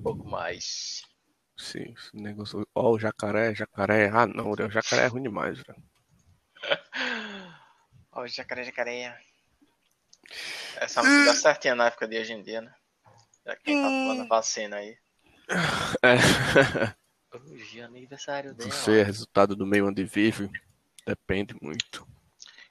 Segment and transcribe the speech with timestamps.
[0.00, 1.02] um pouco mais.
[1.56, 2.66] Sim, esse negócio.
[2.74, 4.08] Ó, o jacaré, jacaré.
[4.08, 5.82] Ah, não, o jacaré é ruim demais, velho.
[8.12, 9.22] Ó, o jacaré, jacaré.
[10.76, 12.74] Essa música dá certinha na época de hoje em dia, né?
[13.44, 14.96] Já quem tá tomando vacina aí.
[16.02, 17.36] É.
[17.36, 18.70] Hoje é aniversário dela.
[18.70, 20.50] Você é resultado do meio onde vive?
[21.04, 22.06] Depende muito.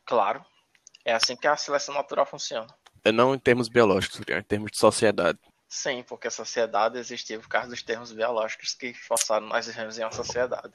[0.06, 0.44] Claro.
[1.04, 2.68] É assim que a seleção natural funciona.
[3.04, 5.40] É não em termos biológicos, em termos de sociedade.
[5.72, 10.04] Sim, porque a sociedade existiu por causa dos termos biológicos que forçaram nós vivemos em
[10.04, 10.74] uma sociedade.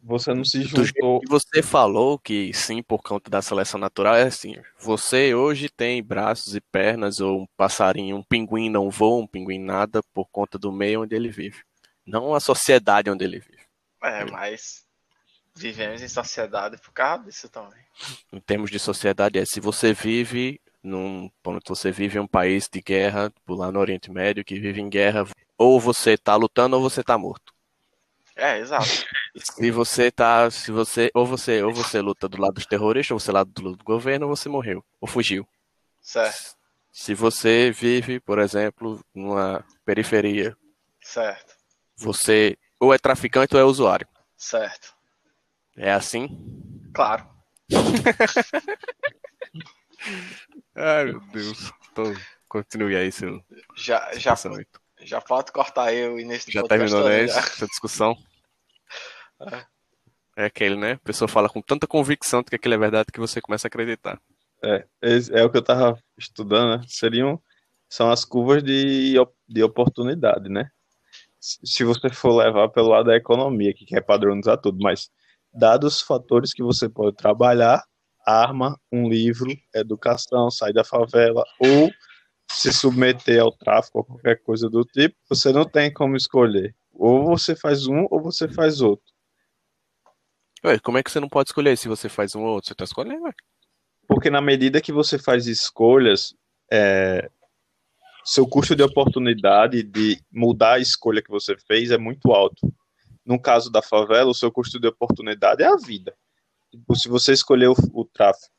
[0.00, 1.20] Você não se juntou.
[1.20, 4.54] que você falou que sim, por conta da seleção natural, é assim.
[4.78, 9.58] Você hoje tem braços e pernas, ou um passarinho, um pinguim não voa, um pinguim
[9.58, 11.60] nada, por conta do meio onde ele vive.
[12.06, 13.64] Não a sociedade onde ele vive.
[14.00, 14.86] É, mas
[15.56, 17.82] vivemos em sociedade por causa disso também.
[18.32, 21.28] Em termos de sociedade, é se você vive num.
[21.42, 24.80] Quando você vive em um país de guerra, tipo lá no Oriente Médio, que vive
[24.80, 25.26] em guerra,
[25.58, 27.52] ou você tá lutando ou você tá morto.
[28.36, 28.84] É, exato.
[29.36, 30.50] Se você tá.
[30.50, 31.10] Se você.
[31.14, 34.36] Ou você, ou você luta do lado dos terroristas, ou você lado do governo, ou
[34.36, 34.84] você morreu.
[35.00, 35.46] Ou fugiu.
[36.00, 36.56] Certo,
[36.92, 40.54] Se você vive, por exemplo, numa periferia,
[41.00, 41.54] certo,
[41.96, 44.06] você ou é traficante ou é usuário.
[44.36, 44.92] certo.
[45.76, 46.28] É assim?
[46.94, 47.26] Claro.
[50.74, 51.72] Ai, meu Deus.
[51.94, 52.02] Tô...
[52.48, 53.42] Continue aí seu
[53.76, 54.34] Já, já,
[55.02, 57.26] já pode cortar eu e nesse Já terminou, né?
[57.26, 57.38] já.
[57.38, 58.16] Essa discussão?
[59.40, 59.64] É.
[60.36, 60.92] É aquele, né?
[60.92, 63.68] A pessoa fala com tanta convicção de que aquilo é verdade que você começa a
[63.68, 64.20] acreditar.
[64.64, 64.84] É,
[65.32, 66.84] é o que eu tava estudando, né?
[66.88, 67.40] Seriam,
[67.88, 69.14] são as curvas de,
[69.48, 70.70] de oportunidade, né?
[71.38, 75.10] Se se você for levar pelo lado da economia, que quer padronizar tudo, mas
[75.52, 77.84] dados os fatores que você pode trabalhar,
[78.26, 81.90] arma, um livro, educação, sair da favela, ou
[82.50, 86.74] se submeter ao tráfico ou qualquer coisa do tipo, você não tem como escolher.
[86.92, 89.04] Ou você faz um ou você faz outro.
[90.64, 92.68] Ué, como é que você não pode escolher se você faz um ou outro?
[92.68, 93.32] Você tá escolhendo, ué.
[94.06, 96.34] Porque na medida que você faz escolhas,
[96.72, 97.30] é,
[98.24, 102.72] seu custo de oportunidade de mudar a escolha que você fez é muito alto.
[103.24, 106.14] No caso da favela, o seu custo de oportunidade é a vida.
[106.78, 108.52] Tipo, se você escolher o, o tráfico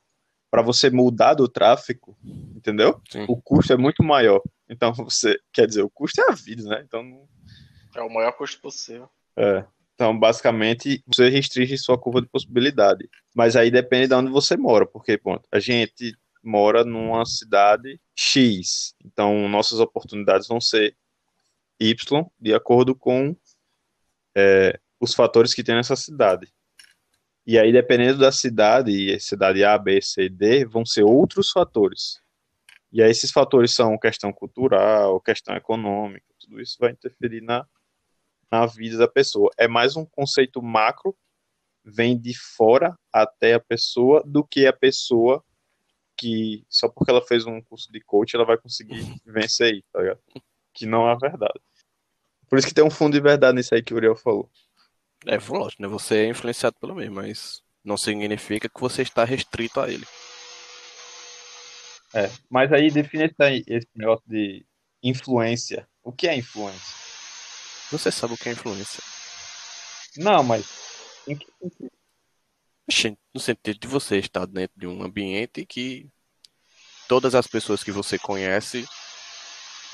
[0.50, 2.16] para você mudar do tráfico,
[2.54, 3.00] entendeu?
[3.10, 3.26] Sim.
[3.28, 4.40] O custo é muito maior.
[4.68, 6.82] Então você, quer dizer, o custo é a vida, né?
[6.84, 7.28] Então
[7.94, 9.08] É o maior custo possível.
[9.36, 9.64] é.
[9.94, 13.08] Então, basicamente, você restringe sua curva de possibilidade.
[13.34, 18.94] Mas aí depende de onde você mora, porque, ponto, a gente mora numa cidade X.
[19.02, 20.94] Então, nossas oportunidades vão ser
[21.80, 23.34] Y, de acordo com
[24.36, 26.52] é, os fatores que tem nessa cidade.
[27.46, 32.20] E aí, dependendo da cidade, e cidade A, B, C, D, vão ser outros fatores.
[32.92, 37.64] E aí, esses fatores são questão cultural, questão econômica, tudo isso vai interferir na,
[38.50, 39.50] na vida da pessoa.
[39.56, 41.16] É mais um conceito macro,
[41.84, 45.44] vem de fora até a pessoa, do que a pessoa
[46.16, 50.00] que só porque ela fez um curso de coach ela vai conseguir vencer aí, tá
[50.00, 50.20] ligado?
[50.72, 51.60] Que não é verdade.
[52.48, 54.50] Por isso que tem um fundo de verdade nisso aí que o Uriel falou.
[55.24, 55.88] É, lógico, né?
[55.88, 60.06] Você é influenciado pelo mesmo, mas não significa que você está restrito a ele.
[62.14, 63.24] É, mas aí define
[63.66, 64.66] esse, negócio de
[65.02, 65.88] influência.
[66.02, 66.94] O que é influência?
[67.90, 69.02] Você sabe o que é influência.
[70.16, 70.66] Não, mas
[71.26, 71.90] em que sentido?
[72.88, 76.08] Oxê, No sentido de você estar dentro de um ambiente que
[77.08, 78.86] todas as pessoas que você conhece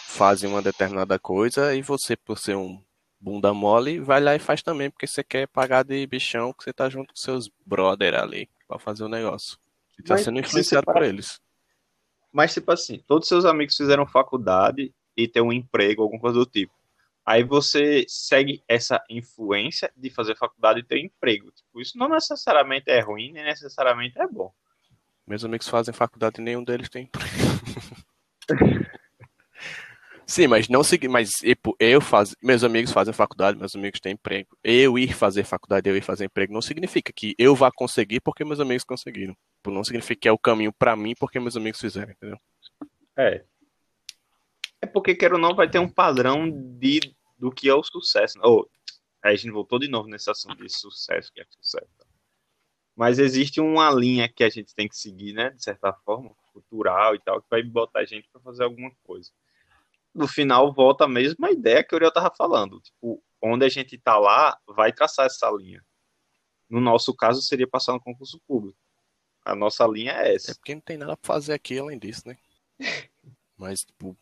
[0.06, 2.82] fazem uma determinada coisa e você, por ser um
[3.22, 6.72] bunda mole, vai lá e faz também, porque você quer pagar de bichão que você
[6.72, 9.56] tá junto com seus brother ali pra fazer o negócio.
[9.92, 11.40] Você tá Mas sendo se influenciado por eles.
[12.32, 16.46] Mas, tipo assim, todos seus amigos fizeram faculdade e tem um emprego, alguma coisa do
[16.46, 16.72] tipo.
[17.24, 21.52] Aí você segue essa influência de fazer faculdade e ter emprego.
[21.52, 24.52] Tipo, isso não necessariamente é ruim, nem necessariamente é bom.
[25.24, 27.28] Meus amigos fazem faculdade e nenhum deles tem emprego.
[30.26, 34.12] Sim, mas não segui, mas tipo, eu faz, meus amigos fazem faculdade, meus amigos têm
[34.12, 34.56] emprego.
[34.62, 38.44] Eu ir fazer faculdade, eu ir fazer emprego, não significa que eu vá conseguir porque
[38.44, 39.36] meus amigos conseguiram.
[39.56, 42.38] Tipo, Não significa que é o caminho pra mim porque meus amigos fizeram, entendeu?
[43.16, 43.44] É.
[44.80, 48.38] É porque, quer ou não, vai ter um padrão de, do que é o sucesso.
[48.42, 48.68] Ou,
[49.22, 51.88] aí a gente voltou de novo nesse assunto de sucesso, que é sucesso.
[52.96, 55.50] Mas existe uma linha que a gente tem que seguir, né?
[55.50, 59.30] De certa forma, cultural e tal, que vai botar a gente para fazer alguma coisa.
[60.14, 62.80] No final, volta a mesma ideia que o Uriel tava falando.
[62.80, 65.82] Tipo, onde a gente tá lá, vai traçar essa linha.
[66.68, 68.78] No nosso caso, seria passar no concurso público.
[69.44, 70.54] A nossa linha é É essa.
[70.54, 72.36] porque não tem nada pra fazer aqui além disso, né?
[73.56, 74.16] Mas, tipo,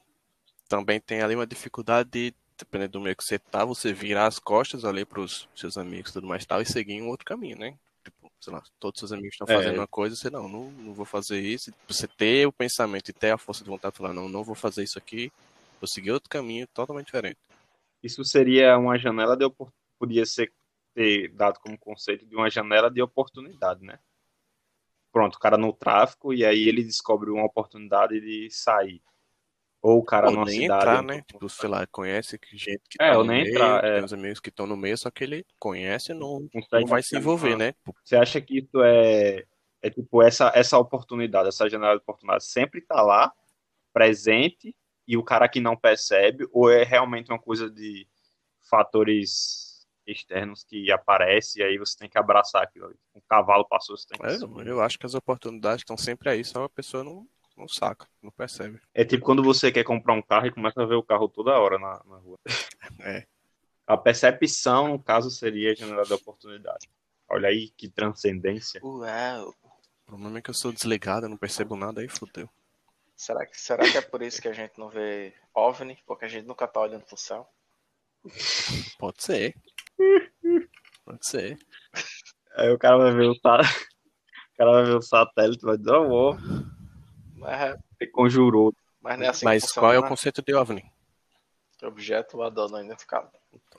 [0.69, 4.39] também tem ali uma dificuldade de, dependendo do meio que você tá, você virar as
[4.39, 7.77] costas ali pros seus amigos e tudo mais tal, e seguir um outro caminho, né?
[8.05, 9.57] Tipo, sei lá, todos os seus amigos estão É.
[9.59, 11.73] fazendo uma coisa, você não, não, não vou fazer isso.
[11.89, 14.55] Você ter o pensamento e ter a força de vontade de falar, não, não vou
[14.55, 15.31] fazer isso aqui,
[15.81, 17.39] vou seguir outro caminho totalmente diferente.
[18.03, 19.81] Isso seria uma janela de oportunidade.
[19.99, 20.53] Podia ser
[20.95, 23.99] ter dado como conceito de uma janela de oportunidade, né?
[25.13, 29.03] Pronto, o cara no tráfico e aí ele descobre uma oportunidade de sair.
[29.83, 30.83] Ou o cara Ou numa nem cidade.
[30.83, 31.23] entrar, né?
[31.23, 33.95] Tipo, sei lá, conhece que gente que É, tá ou nem meio, entrar, é.
[33.97, 37.03] tem uns amigos que estão no meio, só que ele conhece e não, não vai
[37.03, 37.75] se envolver, né?
[38.05, 39.45] Você acha que isso é,
[39.81, 43.33] é tipo essa, essa oportunidade, essa janela de oportunidade sempre tá lá,
[43.93, 44.77] presente,
[45.13, 48.07] e o cara que não percebe, ou é realmente uma coisa de
[48.69, 52.97] fatores externos que aparece e aí você tem que abraçar aquilo ali.
[53.15, 54.67] Um cavalo passou, você tem que É, subir.
[54.67, 57.27] eu acho que as oportunidades estão sempre aí, só a pessoa não,
[57.57, 58.81] não saca, não percebe.
[58.95, 61.59] É tipo quando você quer comprar um carro e começa a ver o carro toda
[61.59, 62.39] hora na, na rua.
[63.01, 63.27] É.
[63.87, 66.89] A percepção, no caso, seria a janela de oportunidade.
[67.29, 68.81] Olha aí que transcendência.
[68.85, 69.49] Uau.
[69.51, 72.49] O problema é que eu sou desligado, eu não percebo nada, aí fudeu.
[73.21, 76.03] Será que, será que é por isso que a gente não vê OVNI?
[76.07, 77.47] Porque a gente nunca tá olhando pro céu?
[78.99, 79.55] Pode ser.
[81.05, 81.59] Pode ser.
[82.57, 85.77] Aí o cara vai ver o, sa- o, cara vai ver o satélite e vai
[85.77, 86.35] dizer, ó,
[87.37, 88.73] Mas, é- você conjurou.
[89.03, 90.09] mas não é assim Mas qual é o né?
[90.09, 90.91] conceito de OVNI?
[91.83, 93.31] Objeto voador não identificado.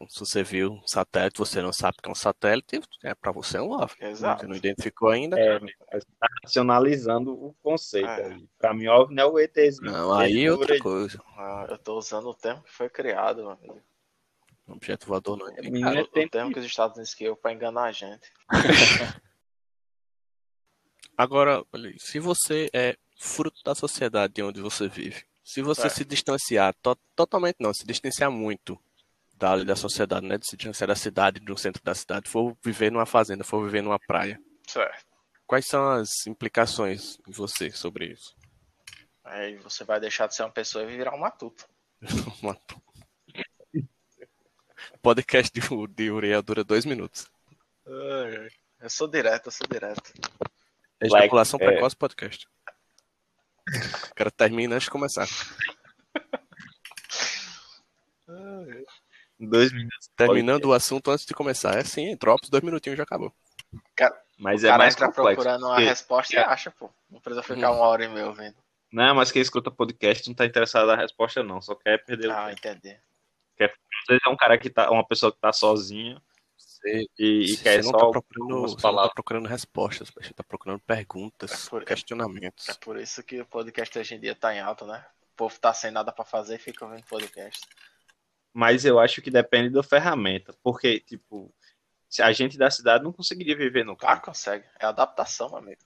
[0.02, 3.32] Então, se você viu um satélite, você não sabe que é um satélite, é pra
[3.32, 4.10] você é um OVNI.
[4.10, 4.42] Exato.
[4.42, 5.40] Você não identificou ainda?
[5.40, 8.38] É, você tá racionalizando o conceito É.
[8.58, 9.92] Pra mim, óbvio, não é o ETzinho.
[9.92, 11.22] Não, aí é outra coisa.
[11.38, 13.82] Ah, eu tô usando o termo que foi criado, meu amigo.
[14.68, 15.56] Objeto voador não é.
[15.82, 18.32] Cara, é o tempo termo que os Estados Unidos criou pra enganar a gente.
[21.18, 21.64] Agora,
[22.00, 25.90] se você é fruto da sociedade de onde você vive, se você É.
[25.90, 28.80] se distanciar, to- totalmente não, se distanciar muito
[29.42, 30.38] da, da sociedade, né?
[30.38, 33.98] De se da cidade, do centro da cidade, for viver numa fazenda, for viver numa
[33.98, 35.04] praia, Certo.
[35.48, 38.36] quais são as implicações em você sobre isso?
[39.24, 41.68] Aí você vai deixar de ser uma pessoa e virar um matuto.
[42.42, 42.58] Uma-
[45.02, 47.28] Podcast de, de Uriel dura dois minutos.
[47.86, 50.12] Eu sou direto, eu sou direto.
[51.00, 51.66] Ejaculação é.
[51.66, 52.48] precoce podcast.
[54.12, 55.28] O cara termina antes de começar.
[59.42, 60.10] Dois minutos.
[60.16, 61.76] Terminando o assunto antes de começar.
[61.76, 63.34] É assim, drops, dois minutinhos já acabou.
[64.38, 65.24] Mas o é cara mais complexo.
[65.24, 66.90] procurando uma porque- resposta e acha, pô.
[67.10, 68.56] Não precisa ficar uma hora e meia ouvindo.
[68.92, 71.62] Não, mas quem escuta podcast não tá interessado na resposta, não.
[71.62, 72.60] Só quer perder o Ah, tempo.
[72.60, 72.98] entendi.
[73.60, 76.20] Às vezes é um cara que tá, uma pessoa que tá sozinha
[76.58, 80.34] Você, e, e você quer não só tá procurando, você não tá procurando respostas, você
[80.34, 82.68] tá procurando perguntas, É por- é- questionamentos.
[82.70, 85.06] É por isso que o podcast hoje em dia tá em alta, né?
[85.34, 87.62] O povo tá sem nada pra fazer e fica ouvindo podcast.
[88.54, 90.54] Mas eu acho que depende da ferramenta.
[90.64, 91.54] Porque, tipo,
[92.10, 94.26] se a gente da cidade não conseguiria viver no Claro campo.
[94.26, 94.66] que consegue.
[94.80, 95.82] É adaptação, meu amigo.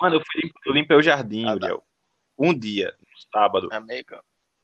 [0.00, 1.84] Mano, eu, fui, eu limpei o jardim, Ah, Uriel.
[2.38, 3.68] Um dia, no sábado.
[3.70, 4.16] É amigo.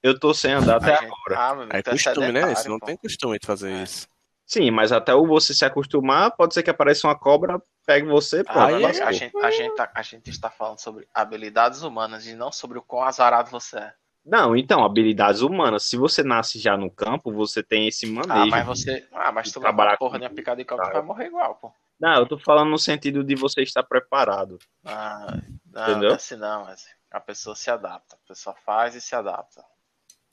[0.03, 1.39] Eu tô sem andar até A gente- agora.
[1.39, 2.55] Ah, amigo, É é costume, né?
[2.55, 2.87] Você não pô.
[2.87, 3.83] tem costume de fazer É.
[3.83, 4.09] isso.
[4.47, 8.45] Sim, mas até o você se acostumar, pode ser que apareça uma cobra, pegue você,
[8.45, 8.53] pô.
[8.55, 12.35] Ah, é- a, gente, a, gente tá- a gente está falando sobre habilidades humanas e
[12.35, 13.95] não sobre o quão azarado você é.
[14.27, 15.85] Não, então, habilidades humanas.
[15.85, 18.51] Se você nasce já no campo, você tem esse Ah, manejo.
[18.51, 19.09] mas você.
[19.13, 20.91] Ah, mas tu trabalhar porra com- de uma picada de tu Tá.
[20.91, 21.73] vai morrer igual, pô.
[21.99, 24.59] Não, eu tô falando no sentido de você estar preparado.
[24.85, 26.01] Ah, não, Entendeu?
[26.09, 28.17] não é assim não, mas a pessoa se adapta.
[28.17, 29.65] A pessoa faz e se adapta.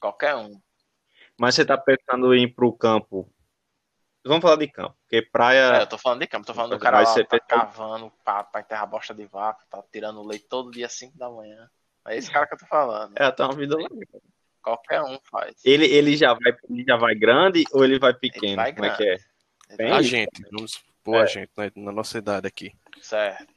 [0.01, 0.59] Qualquer um.
[1.39, 3.29] Mas você tá pensando em ir pro campo.
[4.25, 5.81] Vamos falar de campo, porque É, praia.
[5.81, 8.88] eu tô falando de campo, tô falando do cara lá, tá cavando pra, pra enterrar
[8.88, 11.69] bosta de vaca, tá tirando leite todo dia 5 da manhã.
[12.07, 13.13] É esse cara que eu tô falando.
[13.17, 14.22] É até uma vida legal.
[14.62, 15.55] Qualquer um faz.
[15.63, 18.53] Ele, ele, já vai, ele já vai grande ou ele vai pequeno?
[18.53, 19.17] Ele vai Como é que é?
[19.75, 20.10] Bem A isso.
[20.10, 22.72] gente, vamos pôr a gente né, na nossa idade aqui.
[23.01, 23.53] Certo.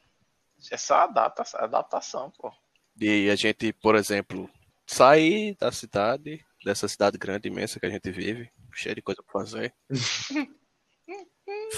[0.71, 2.51] É só adapta, adaptação, pô.
[2.99, 4.49] E a gente, por exemplo,
[4.85, 9.39] sair da cidade, dessa cidade grande, imensa que a gente vive, cheia de coisa pra
[9.39, 9.73] fazer,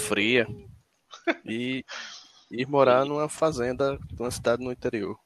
[0.08, 0.48] fria,
[1.46, 1.84] e
[2.50, 5.20] ir morar numa fazenda, numa cidade no interior.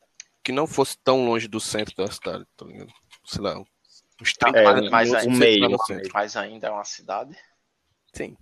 [0.43, 2.91] Que não fosse tão longe do centro da cidade, tá ligado?
[3.25, 3.57] Sei lá,
[4.21, 6.11] uns 30 É, minutos mas aí- um meio, no centro.
[6.13, 7.37] Mas ainda é uma cidade.
[8.13, 8.37] Sim.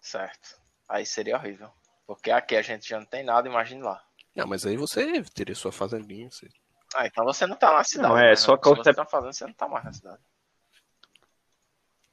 [0.00, 0.60] Certo.
[0.88, 1.70] Aí seria horrível.
[2.06, 4.02] Porque aqui a gente já não tem nada, imagine lá.
[4.34, 6.48] Não, mas aí você teria sua fazendinha, você...
[6.94, 8.08] Ah, então você não tá na cidade.
[8.08, 8.36] Não, é né?
[8.36, 10.20] só que você tá fazendo, você não tá mais na cidade.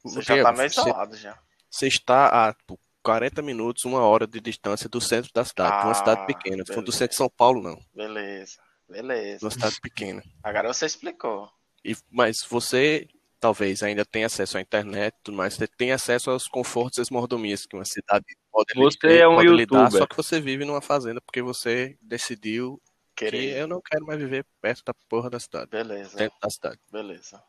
[0.04, 1.38] Você Você- já tá meio você- isolado já.
[1.70, 5.84] Você está a pô, 40 minutos, uma hora de distância do centro da cidade, de
[5.84, 6.64] uma Ah, cidade pequena.
[6.64, 6.98] Se for do beleza.
[6.98, 7.78] centro de São Paulo, não.
[7.94, 8.58] Beleza.
[8.88, 9.44] Beleza.
[9.44, 10.22] uma cidade pequena.
[10.42, 11.50] Agora você explicou.
[11.84, 13.06] E, mas você
[13.40, 17.66] talvez ainda tenha acesso à internet, mas você tem acesso aos confortos e às mordomias
[17.66, 20.00] que uma cidade pode, Você ter, é um pode lhe dar, youtuber.
[20.00, 22.80] só que você vive numa fazenda porque você decidiu
[23.14, 23.58] que Querer.
[23.58, 26.78] eu não quero mais viver perto da porra da cidade, Beleza, dentro da cidade.
[26.90, 27.42] beleza.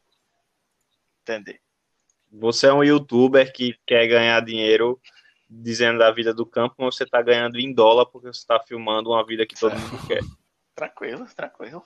[1.24, 1.60] Entendi.
[2.32, 5.00] Você é um youtuber que quer ganhar dinheiro
[5.50, 9.10] dizendo da vida do campo, mas você tá ganhando em dólar porque você tá filmando
[9.10, 10.22] uma vida que todo mundo quer.
[10.80, 11.84] Tranquilo, tranquilo.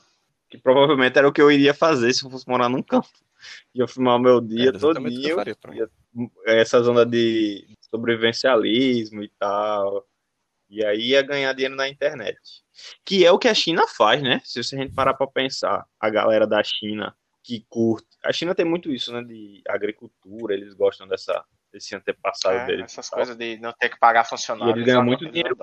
[0.50, 3.10] Que provavelmente era o que eu iria fazer se eu fosse morar num campo.
[3.74, 5.80] Ia filmar o meu dia Era exatamente o que eu todinho, faria também.
[5.80, 5.90] ia-
[6.62, 10.08] essa zona de sobrevivencialismo e tal.
[10.70, 12.38] E aí ia ganhar dinheiro na internet.
[13.04, 14.42] Que é o que a China faz, né?
[14.46, 18.08] Se a gente parar pra pensar, a galera da China que curte.
[18.24, 19.22] A China tem muito isso, né?
[19.24, 22.86] De agricultura, eles gostam dessa, desse antepassado É, deles.
[22.86, 24.72] essas coisas de não ter que pagar funcionário.
[24.72, 25.58] E eles ganham muito dinheiro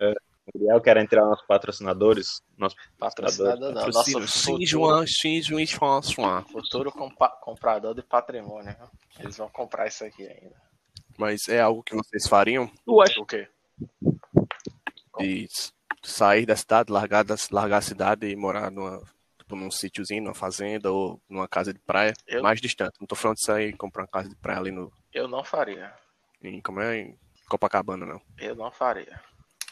[0.00, 0.16] eles
[0.54, 2.42] Eu quero entrar nos patrocinadores.
[2.58, 3.86] Nosso Patrocinador não.
[3.86, 4.28] Nosso Sim, futuro,
[6.50, 8.76] futuro compa- comprador de patrimônio.
[9.18, 10.54] Eles vão comprar isso aqui ainda.
[11.16, 13.48] Mas é algo que vocês fariam Tu acha O quê?
[15.18, 15.46] de
[16.02, 19.00] sair da cidade, largar, das, largar a cidade e morar numa,
[19.38, 22.94] tipo, num sítiozinho, numa fazenda ou numa casa de praia Eu- mais distante.
[23.00, 25.44] Não tô falando de sair e comprar uma casa de praia ali no, Eu não
[25.44, 25.94] faria.
[26.42, 27.18] em, como é, em
[27.48, 28.20] Copacabana, não.
[28.38, 29.20] Eu não faria.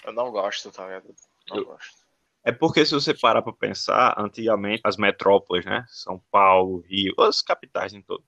[0.05, 1.15] Eu não gosto, tá ligado?
[1.49, 2.01] Não Eu- gosto.
[2.43, 7.43] É porque se você parar para pensar, antigamente as metrópoles, né, São Paulo, Rio, as
[7.43, 8.25] capitais em todo,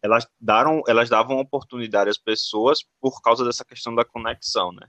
[0.00, 4.88] elas daram, elas davam oportunidade às pessoas por causa dessa questão da conexão, né?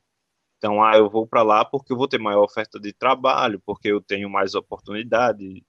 [0.58, 3.90] Então, ah, eu vou para lá porque eu vou ter maior oferta de trabalho, porque
[3.90, 5.62] eu tenho mais oportunidade,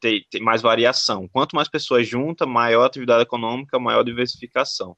[0.00, 1.28] tem, tem mais variação.
[1.28, 4.96] Quanto mais pessoas juntas, maior atividade econômica, maior diversificação.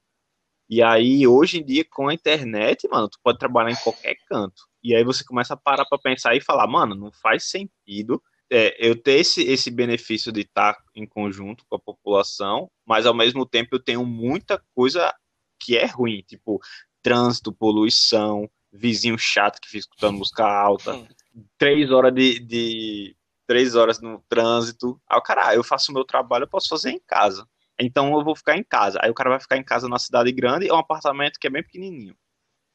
[0.69, 4.63] E aí, hoje em dia, com a internet, mano, tu pode trabalhar em qualquer canto.
[4.87, 8.77] E aí você começa a parar pra pensar e falar, mano, não faz sentido é,
[8.79, 13.45] eu ter esse, esse benefício de estar em conjunto com a população, mas ao mesmo
[13.45, 15.13] tempo eu tenho muita coisa
[15.59, 16.61] que é ruim, tipo
[17.03, 21.09] trânsito, poluição, vizinho chato que fica escutando música alta, Hum.
[21.59, 25.01] três horas de, de três horas no trânsito.
[25.11, 27.45] Aí o cara, ah, eu faço o meu trabalho, eu posso fazer em casa.
[27.77, 29.01] Então eu vou ficar em casa.
[29.03, 31.51] Aí o cara vai ficar em casa na cidade grande, é um apartamento que é
[31.51, 32.17] bem pequenininho.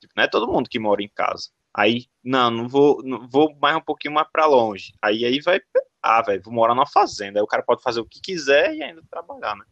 [0.02, 1.50] Tipo, não é todo mundo que mora em casa.
[1.74, 4.94] Aí, não, não vou, não vou mais um pouquinho mais pra longe.
[5.02, 5.60] Aí aí vai,
[6.02, 7.40] ah, velho, vou morar numa fazenda.
[7.40, 9.66] Aí o cara pode fazer o que quiser e ainda trabalhar, né?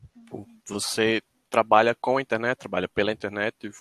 [0.66, 3.72] Você trabalha com a internet, trabalha pela internet,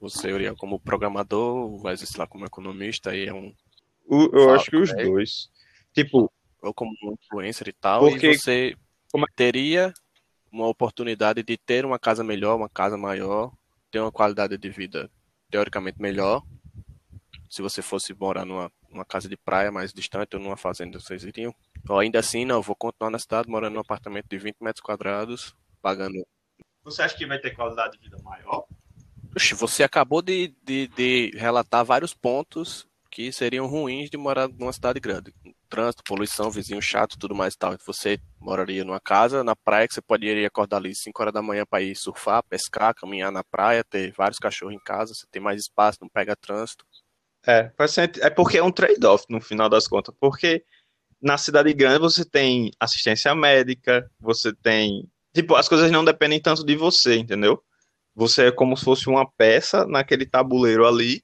[0.00, 3.54] você iria como programador, vai sei lá como economista, aí é um
[4.32, 5.50] eu acho que os dois.
[5.92, 6.32] Tipo,
[6.62, 8.76] ou como um influencer e tal, Porque- e você
[9.12, 9.92] como é- teria
[10.50, 13.52] uma oportunidade de ter uma casa melhor, uma casa maior,
[13.90, 15.10] ter uma qualidade de vida
[15.50, 16.42] teoricamente melhor.
[17.50, 21.24] Se você fosse morar numa, numa casa de praia mais distante ou numa fazenda, vocês
[21.24, 21.54] iriam?
[21.88, 25.54] Ou ainda assim, não, vou continuar na cidade morando num apartamento de 20 metros quadrados,
[25.80, 26.26] pagando.
[26.82, 28.66] você acha que vai ter qualidade de vida maior?
[29.34, 34.72] Oxe, você acabou de, de, de relatar vários pontos que seriam ruins de morar numa
[34.72, 35.34] cidade grande.
[35.68, 37.76] Trânsito, poluição, vizinho chato, tudo mais e tal.
[37.86, 41.64] Você moraria numa casa, na praia, que você poderia acordar ali 5 horas da manhã
[41.68, 45.60] para ir surfar, pescar, caminhar na praia, ter vários cachorros em casa, você tem mais
[45.60, 46.84] espaço, não pega trânsito.
[47.46, 47.70] É,
[48.20, 50.64] é porque é um trade-off no final das contas, porque
[51.20, 55.08] na cidade grande você tem assistência médica, você tem.
[55.34, 57.62] Tipo, as coisas não dependem tanto de você, entendeu?
[58.14, 61.22] Você é como se fosse uma peça naquele tabuleiro ali,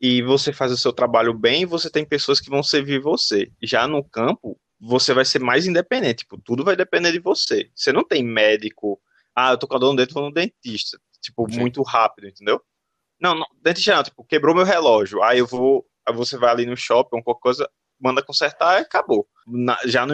[0.00, 3.50] e você faz o seu trabalho bem, você tem pessoas que vão servir você.
[3.62, 7.70] Já no campo, você vai ser mais independente, tipo, tudo vai depender de você.
[7.74, 9.00] Você não tem médico,
[9.34, 11.58] ah, eu tô com a dor no dente, vou no dentista, tipo, Sim.
[11.58, 12.60] muito rápido, entendeu?
[13.24, 15.22] Não, não, dentista não, tipo, quebrou meu relógio.
[15.22, 19.26] Aí eu vou, aí você vai ali no shopping, qualquer coisa, manda consertar e acabou.
[19.46, 20.12] Na- já no,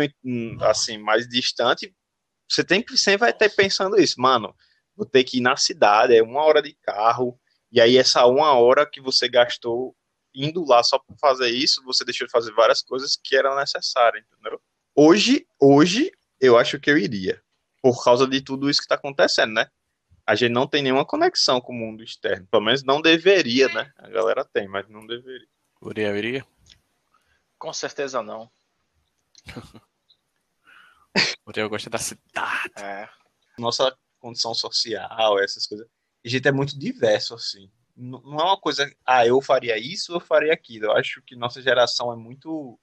[0.62, 1.92] assim, mais distante,
[2.48, 4.54] você tem que sempre vai estar pensando isso, mano.
[4.94, 7.36] Vou ter que ir na cidade, é uma hora de carro,
[7.72, 9.96] e aí essa uma hora que você gastou
[10.32, 14.24] indo lá só para fazer isso, você deixou de fazer várias coisas que eram necessárias,
[14.24, 14.60] entendeu?
[14.94, 17.42] Hoje, hoje, eu acho que eu iria,
[17.82, 19.66] por causa de tudo isso que está acontecendo, né?
[20.30, 23.92] A gente não tem nenhuma conexão com o mundo externo, pelo menos não deveria, né?
[23.96, 25.48] A galera tem, mas não deveria.
[25.82, 26.46] Uriel iria?
[27.58, 28.48] Com certeza não.
[31.44, 32.70] Uriel gosta da cidade.
[32.76, 33.08] É.
[33.58, 35.88] Nossa condição social, essas coisas.
[36.24, 37.68] A gente é muito diverso, assim.
[37.96, 40.84] Não é uma coisa, ah, eu faria isso, eu faria aquilo.
[40.84, 42.78] Eu acho que nossa geração é muito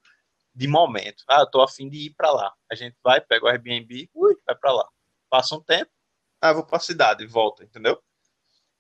[0.54, 1.24] de momento.
[1.30, 2.54] Ah, eu tô afim de ir pra lá.
[2.70, 4.86] A gente vai, pega o Airbnb, ui, vai pra lá.
[5.30, 5.90] Passa um tempo,
[6.50, 8.02] ah, vou pra cidade, volta, entendeu?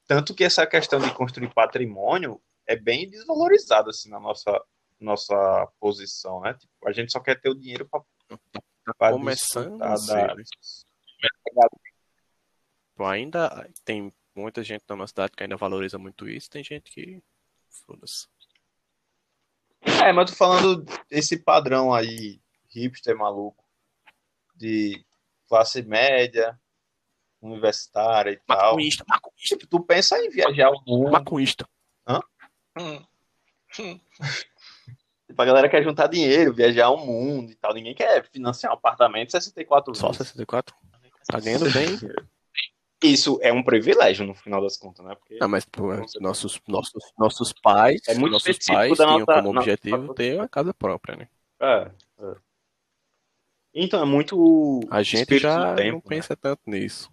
[0.06, 4.64] Tanto que essa questão de construir patrimônio é bem desvalorizada, assim, na nossa,
[5.00, 6.54] nossa posição, né?
[6.54, 8.02] Tipo, a gente só quer ter o dinheiro pra
[9.00, 10.36] tá começando a da-
[13.10, 17.22] ainda tem muita gente na nossa cidade que ainda valoriza muito isso, tem gente que.
[17.86, 18.28] Foda-se.
[20.04, 23.64] É, mas tô falando esse padrão aí, hipster maluco,
[24.56, 25.06] de
[25.48, 26.60] classe média,
[27.42, 28.72] universitária e tal.
[28.74, 29.06] Maconhista,
[29.38, 31.12] Tipo, tu pensa em viajar o mundo.
[31.12, 31.68] maconhista.
[32.80, 33.04] Hum.
[35.28, 37.74] Tipo, a galera quer juntar dinheiro, viajar o mundo e tal.
[37.74, 40.18] Ninguém quer financiar um apartamento 64 Só vezes.
[40.30, 40.76] 64?
[41.28, 41.88] Tá ganhando bem.
[43.04, 45.14] Isso é um privilégio no final das contas, né?
[45.16, 49.34] Porque Não, mas pô, nossos, nossos, nossos pais, É muito nossos pais da tinham nossa-
[49.42, 51.28] como nossa- objetivo ter uma casa própria, né?
[51.60, 52.36] É, é.
[53.74, 54.80] Então é muito.
[54.90, 56.04] A gente já tempo, não né?
[56.08, 57.12] pensa tanto nisso.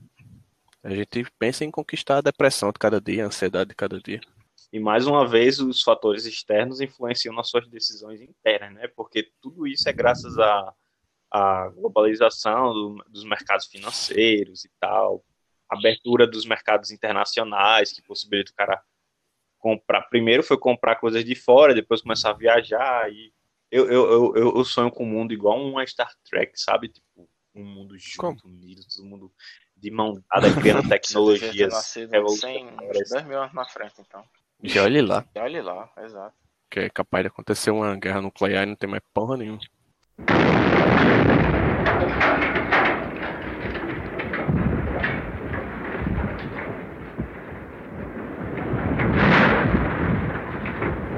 [0.85, 4.21] A gente pensa em conquistar a depressão de cada dia, a ansiedade de cada dia.
[4.71, 8.87] E mais uma vez, os fatores externos influenciam nas suas decisões internas, né?
[8.89, 10.75] Porque tudo isso é graças à,
[11.31, 15.25] à globalização do- dos mercados financeiros e tal,
[15.71, 18.83] abertura dos mercados internacionais, que possibilita o cara
[19.59, 20.03] comprar.
[20.11, 23.11] Primeiro foi comprar coisas de fora, depois começar a viajar.
[23.11, 23.33] E
[23.71, 26.89] eu, eu, eu, eu- sonho com um mundo igual uma Star Trek, sabe?
[26.91, 29.33] Tipo, um mundo junto, unido, todo mundo
[29.85, 33.03] de mão dada, criando tecnologias nascido 100, revolucionárias.
[33.03, 34.25] uns 2 mil anos na frente, então.
[34.63, 36.35] Já olhe lá, E olha lá, exato.
[36.71, 39.61] que é capaz de acontecer uma guerra nuclear e não tem mais porra nenhuma.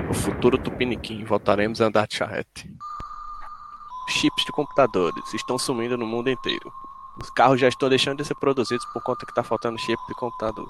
[0.08, 2.70] O futuro tupiniquim, voltaremos a andar de charrete.
[4.08, 6.72] Chips de computadores estão sumindo no mundo inteiro.
[7.20, 10.14] Os carros já estão deixando de ser produzidos por conta que está faltando chip de
[10.14, 10.68] computador.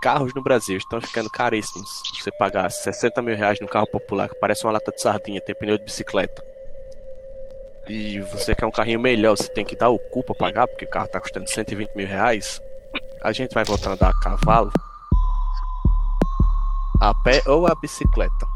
[0.00, 2.02] Carros no Brasil estão ficando caríssimos.
[2.14, 5.54] Você pagar 60 mil reais num carro popular que parece uma lata de sardinha, tem
[5.54, 6.42] pneu de bicicleta.
[7.88, 10.84] E você quer um carrinho melhor, você tem que dar o cu pra pagar, porque
[10.84, 12.60] o carro tá custando 120 mil reais.
[13.22, 14.72] A gente vai voltar a andar a cavalo,
[17.00, 18.46] a pé ou a bicicleta.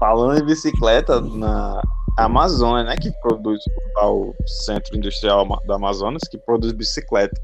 [0.00, 1.80] Falando em bicicleta, na
[2.16, 3.60] Amazônia, né, que produz
[4.02, 4.32] o
[4.64, 7.38] Centro Industrial da Amazonas, que produz bicicleta.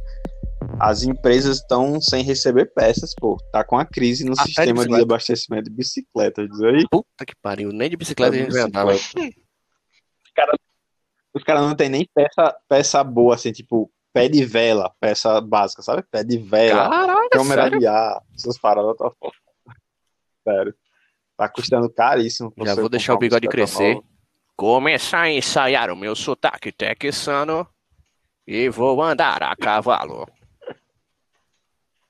[0.81, 3.37] As empresas estão sem receber peças, pô.
[3.53, 5.03] Tá com a crise no Até de sistema de bicicleta.
[5.03, 6.49] abastecimento de bicicletas.
[6.49, 6.87] Diz aí.
[6.90, 8.99] Puta que pariu, nem de bicicleta a gente andar, velho.
[8.99, 10.57] Os caras
[11.45, 16.03] cara não tem nem peça, peça boa, assim, tipo, pé de vela, peça básica, sabe?
[16.11, 17.79] Pé de vela, Caralho, câmera sério?
[17.79, 19.35] de ar, essas paradas tá foda.
[20.42, 20.75] Sério.
[21.37, 22.53] Tá custando caríssimo.
[22.64, 23.96] Já vou deixar o bigode crescer.
[23.96, 24.07] nova.
[24.57, 27.68] Começar a ensaiar o meu sotaque texano
[28.46, 30.27] e vou andar a cavalo.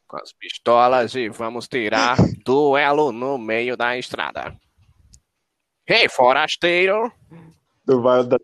[0.07, 4.57] Com as pistolas e vamos tirar duelo no meio da estrada.
[5.89, 7.13] Ei, forasteiro!
[7.85, 8.39] Tu vai andar.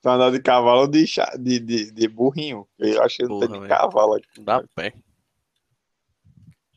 [0.00, 1.04] Tu andar de cavalo de,
[1.38, 2.66] de, de, de burrinho?
[2.78, 4.40] Eu acho que não tem Porra, de cavalo aqui.
[4.40, 4.94] Dá pé.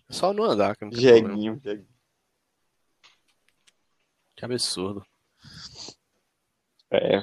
[0.09, 0.91] É Só não andar, que não.
[0.91, 1.87] Jeguinho, jeguinho.
[4.35, 5.05] Que absurdo.
[6.91, 7.21] É.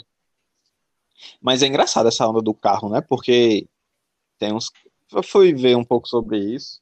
[1.40, 3.00] Mas é engraçado essa onda do carro, né?
[3.00, 3.68] Porque
[4.38, 4.70] tem uns.
[5.12, 6.80] Eu fui ver um pouco sobre isso.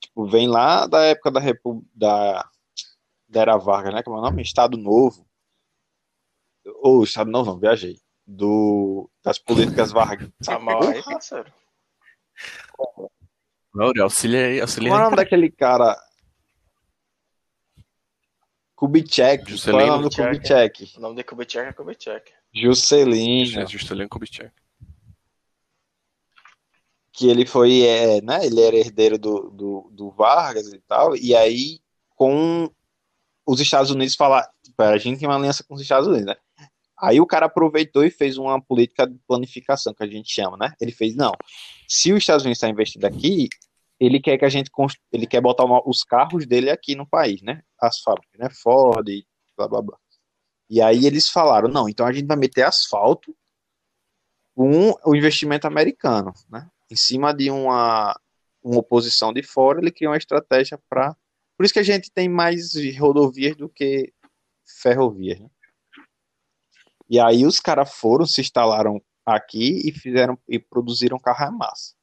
[0.00, 1.86] Tipo, vem lá da época da Repu...
[1.94, 2.50] da...
[3.28, 4.02] da Era Vargas, né?
[4.02, 4.42] Como é o nome?
[4.42, 5.26] Estado Novo.
[6.76, 8.00] Ou Estado Novo, não, viajei.
[8.26, 9.10] Do...
[9.22, 10.30] Das políticas Vargas.
[10.44, 11.52] Tá mal aí, parceiro.
[13.74, 15.96] Olha, auxilia aí, auxilia Qual é o nome daquele cara?
[18.76, 19.50] Kubitschek.
[19.50, 20.92] Juscelino Qual é o nome do Kubitschek?
[20.96, 22.32] O nome de Kubitschek é Kubitschek.
[22.52, 23.60] Juscelino.
[23.60, 24.52] É Juscelino Kubitschek.
[27.12, 31.36] que ele foi, é, né, ele era herdeiro do, do, do Vargas e tal, e
[31.36, 31.78] aí
[32.16, 32.70] com
[33.46, 36.36] os Estados Unidos falar, tipo, a gente tem uma aliança com os Estados Unidos, né?
[36.98, 40.72] Aí o cara aproveitou e fez uma política de planificação, que a gente chama, né?
[40.80, 41.32] Ele fez, não,
[41.88, 43.48] se os Estados Unidos está investindo aqui,
[44.04, 44.68] ele quer que a gente,
[45.12, 47.62] ele quer botar uma- os carros dele aqui no país, né?
[47.80, 48.48] As fábricas, né?
[48.50, 49.06] Ford
[49.56, 49.98] blá, blá, blá.
[50.68, 53.36] E aí eles falaram, não, então a gente vai meter asfalto
[54.56, 56.68] com o investimento americano, né?
[56.90, 58.18] Em cima de uma,
[58.62, 61.16] uma oposição de fora, ele criou uma estratégia para.
[61.56, 64.12] Por isso que a gente tem mais rodovias do que
[64.82, 65.48] ferrovias, né?
[67.08, 71.94] E aí os caras foram, se instalaram aqui e fizeram e produziram carro a massa.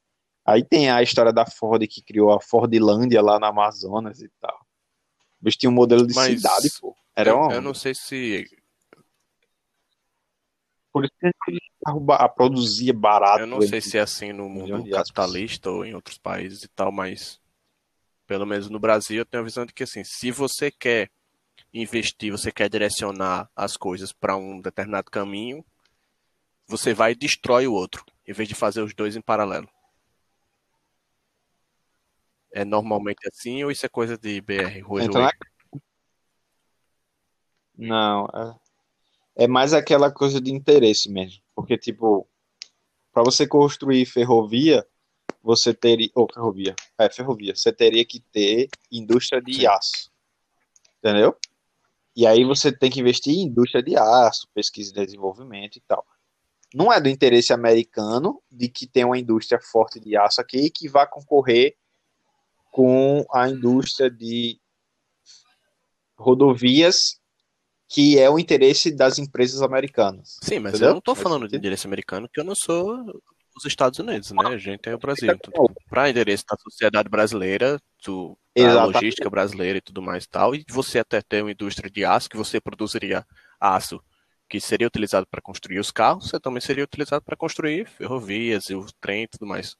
[0.49, 4.59] Aí tem a história da Ford que criou a Fordlândia lá na Amazonas e tal.
[5.41, 6.95] Eles tinham um modelo de Mas cidade, pô.
[7.15, 8.45] Era eu, eu não sei se.
[10.91, 11.29] Por isso que
[12.11, 13.41] a produzia barato.
[13.41, 16.91] Eu não sei se é assim no mundo capitalista ou em outros países e tal,
[16.91, 17.39] mas
[18.25, 21.09] pelo menos no Brasil, eu tenho a visão de que assim, se você quer
[21.73, 25.63] investir, você quer direcionar as coisas para um determinado caminho,
[26.67, 29.67] você vai e destrói o outro, em vez de fazer os dois em paralelo.
[32.51, 34.79] É normalmente assim ou isso é coisa de BR?
[35.01, 35.31] Então, é...
[37.77, 38.25] Não,
[39.37, 39.43] é...
[39.43, 41.41] é mais aquela coisa de interesse mesmo.
[41.55, 42.27] Porque, tipo,
[43.11, 44.85] para você construir ferrovia,
[45.41, 46.09] você teria.
[46.15, 46.75] Ou oh, ferrovia.
[46.97, 47.55] É, ferrovia.
[47.55, 49.67] Você teria que ter indústria de Sim.
[49.67, 50.11] aço.
[50.97, 51.35] Entendeu?
[52.15, 56.05] E aí você tem que investir em indústria de aço, pesquisa e desenvolvimento e tal.
[56.73, 60.89] Não é do interesse americano de que tenha uma indústria forte de aço aqui que
[60.89, 61.77] vá concorrer
[62.69, 64.59] com a indústria de
[66.17, 67.19] rodovias
[67.89, 70.37] que é o interesse das empresas americanas.
[70.43, 70.89] Sim, mas entendeu?
[70.89, 73.19] eu não estou falando de interesse americano, porque eu não sou
[73.57, 74.45] os Estados Unidos, né?
[74.45, 75.31] A gente é o Brasil.
[75.31, 80.53] Então, para interesse da sociedade brasileira, do, da logística brasileira e tudo mais e tal,
[80.53, 83.25] e você até ter uma indústria de aço, que você produziria
[83.59, 83.99] aço
[84.47, 88.75] que seria utilizado para construir os carros, você também seria utilizado para construir ferrovias e
[88.75, 89.75] o trem e tudo mais.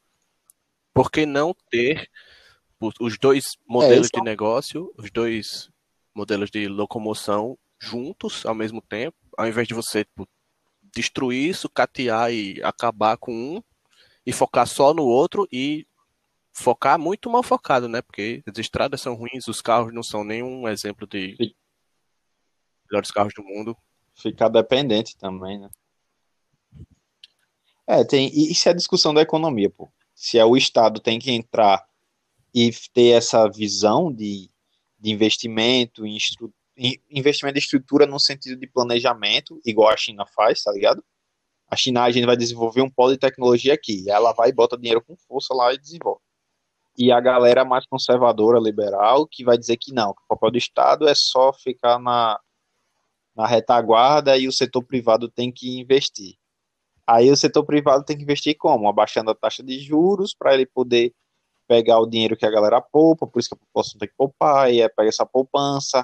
[0.93, 2.08] Por que não ter
[2.99, 5.69] os dois modelos é, de negócio, os dois
[6.15, 10.27] modelos de locomoção juntos ao mesmo tempo, ao invés de você tipo,
[10.93, 13.63] destruir, sucatear e acabar com um
[14.25, 15.87] e focar só no outro e
[16.51, 18.01] focar muito mal focado, né?
[18.01, 21.53] Porque as estradas são ruins, os carros não são nenhum exemplo de Sim.
[22.89, 23.75] melhores carros do mundo.
[24.13, 25.69] Ficar dependente também, né?
[27.87, 29.91] É, tem, isso é a discussão da economia, pô.
[30.13, 31.88] Se é o Estado tem que entrar
[32.53, 34.49] e ter essa visão de,
[34.99, 36.17] de investimento em,
[37.12, 41.03] investimento de estrutura no sentido de planejamento, igual a China faz, tá ligado?
[41.69, 44.77] A China, a gente vai desenvolver um polo de tecnologia aqui, ela vai e bota
[44.77, 46.21] dinheiro com força lá e desenvolve.
[46.97, 50.57] E a galera mais conservadora, liberal, que vai dizer que não, que o papel do
[50.57, 52.39] Estado é só ficar na,
[53.35, 56.35] na retaguarda e o setor privado tem que investir.
[57.05, 58.88] Aí o setor privado tem que investir como?
[58.88, 61.13] Abaixando a taxa de juros para ele poder
[61.69, 64.73] pegar o dinheiro que a galera poupa, por isso que a população tem que poupar,
[64.73, 66.03] e aí pega essa poupança,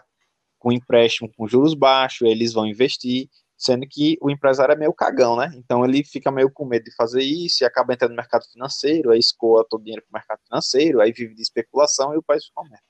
[0.60, 5.36] com empréstimo com juros baixos, eles vão investir, sendo que o empresário é meio cagão,
[5.36, 5.52] né?
[5.56, 9.10] Então ele fica meio com medo de fazer isso e acaba entrando no mercado financeiro,
[9.10, 12.24] aí escoa todo o dinheiro para o mercado financeiro, aí vive de especulação e o
[12.24, 12.84] país fica merda.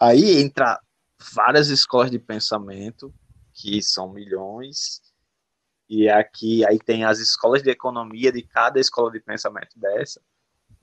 [0.00, 0.80] Aí entra
[1.34, 3.12] várias escolas de pensamento,
[3.52, 5.02] que são milhões,
[5.88, 10.20] e aqui aí tem as escolas de economia de cada escola de pensamento dessa.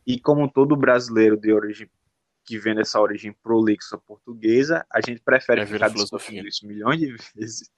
[0.06, 1.90] E como todo brasileiro de origem
[2.46, 7.16] que vem dessa origem prolixa portuguesa, a gente prefere é ficar discutindo isso milhões de
[7.36, 7.72] vezes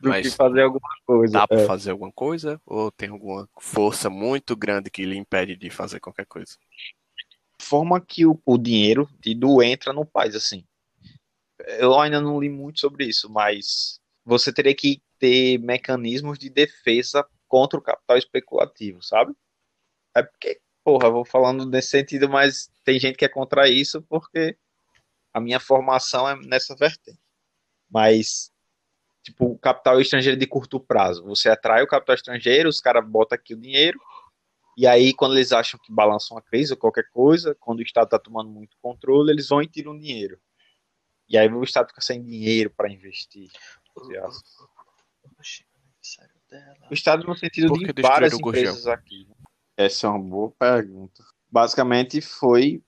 [0.00, 1.32] do Mas que fazer alguma coisa.
[1.32, 1.46] Dá é.
[1.46, 2.60] para fazer alguma coisa?
[2.64, 6.56] Ou tem alguma força muito grande que lhe impede de fazer qualquer coisa?
[7.60, 10.64] Forma que o, o dinheiro tido entra no país, assim.
[11.78, 17.24] Eu ainda não li muito sobre isso, mas você teria que ter mecanismos de defesa
[17.46, 19.32] contra o capital especulativo, sabe?
[20.16, 24.56] É porque porra, vou falando nesse sentido, mas tem gente que é contra isso porque
[25.32, 27.18] a minha formação é nessa vertente.
[27.90, 28.52] Mas,
[29.22, 31.24] tipo, o capital estrangeiro de curto prazo.
[31.24, 34.00] Você atrai o capital estrangeiro, os caras botam aqui o dinheiro,
[34.76, 38.06] e aí, quando eles acham que balançam a crise ou qualquer coisa, quando o Estado
[38.06, 40.40] está tomando muito controle, eles vão e tiram dinheiro.
[41.28, 43.50] E aí o Estado fica sem dinheiro para investir.
[46.90, 49.28] O Estado no sentido de várias empresas aqui.
[49.76, 51.22] Essa é uma boa pergunta.
[51.50, 52.82] Basicamente foi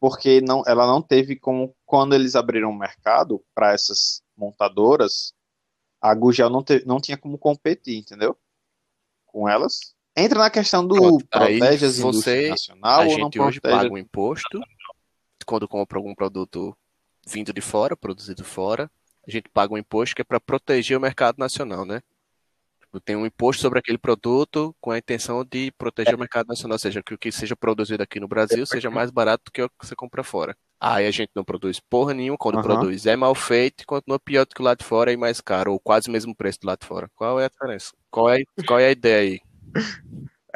[0.00, 5.34] porque não, ela não teve como, quando eles abriram o mercado para essas montadoras,
[6.00, 8.36] a Gugel não, te, não tinha como competir, entendeu?
[9.26, 9.94] Com elas.
[10.16, 14.60] Entra na questão do protege as você, nacional a ou gente hoje paga um imposto
[15.44, 16.76] quando compra algum produto
[17.26, 18.90] vindo de fora, produzido fora,
[19.26, 22.00] a gente paga um imposto que é para proteger o mercado nacional, né?
[22.98, 26.78] Tem um imposto sobre aquele produto com a intenção de proteger o mercado nacional, ou
[26.78, 29.68] seja, que o que seja produzido aqui no Brasil seja mais barato do que o
[29.68, 30.56] que você compra fora.
[30.80, 32.62] Aí a gente não produz porra nenhuma, quando uhum.
[32.62, 35.40] produz é mal feito e continua pior do que o lado de fora e mais
[35.40, 37.10] caro, ou quase o mesmo preço do lado de fora.
[37.14, 37.92] Qual é a diferença?
[38.10, 39.40] Qual é, qual é a ideia aí?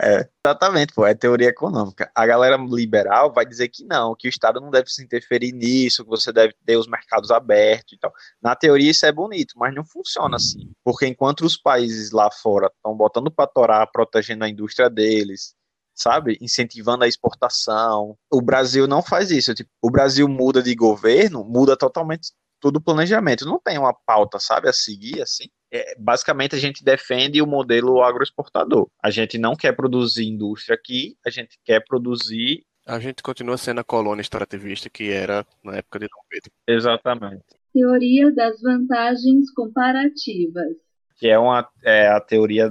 [0.07, 2.11] É, exatamente, pô, é teoria econômica.
[2.15, 6.05] A galera liberal vai dizer que não, que o Estado não deve se interferir nisso,
[6.05, 8.13] que você deve ter os mercados abertos e tal.
[8.43, 10.71] Na teoria isso é bonito, mas não funciona assim.
[10.85, 15.55] Porque enquanto os países lá fora estão botando para torar, protegendo a indústria deles,
[15.95, 16.37] sabe?
[16.39, 18.15] Incentivando a exportação.
[18.31, 19.55] O Brasil não faz isso.
[19.55, 23.47] Tipo, o Brasil muda de governo, muda totalmente todo o planejamento.
[23.47, 28.01] Não tem uma pauta, sabe, a seguir assim é, basicamente a gente defende o modelo
[28.01, 28.89] agroexportador.
[29.03, 33.81] A gente não quer produzir indústria aqui, a gente quer produzir A gente continua sendo
[33.81, 36.53] a colônia extrativista que era na época de Dom Pedro.
[36.69, 37.43] Exatamente.
[37.73, 40.77] Teoria das vantagens comparativas.
[41.17, 42.71] Que é, uma, é a teoria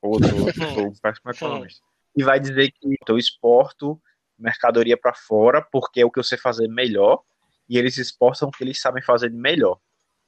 [0.00, 1.84] outro, outro péssimo economista.
[2.16, 4.00] E vai dizer que eu exporto
[4.38, 7.20] mercadoria para fora porque é o que eu sei fazer melhor
[7.68, 9.80] e eles exportam o que eles sabem fazer de melhor.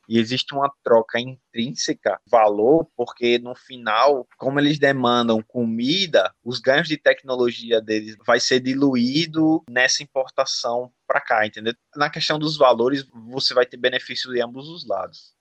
[0.08, 6.86] E existe uma troca intrínseca, valor, porque no final, como eles demandam comida, os ganhos
[6.86, 11.74] de tecnologia deles vai ser diluído nessa importação para cá, entendeu?
[11.96, 15.34] Na questão dos valores, você vai ter benefício de ambos os lados.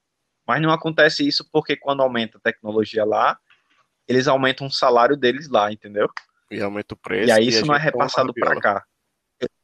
[0.47, 3.37] Mas não acontece isso porque quando aumenta a tecnologia lá,
[4.07, 6.09] eles aumentam o salário deles lá, entendeu?
[6.49, 7.27] E aumenta o preço.
[7.27, 8.85] E aí isso não é repassado para cá.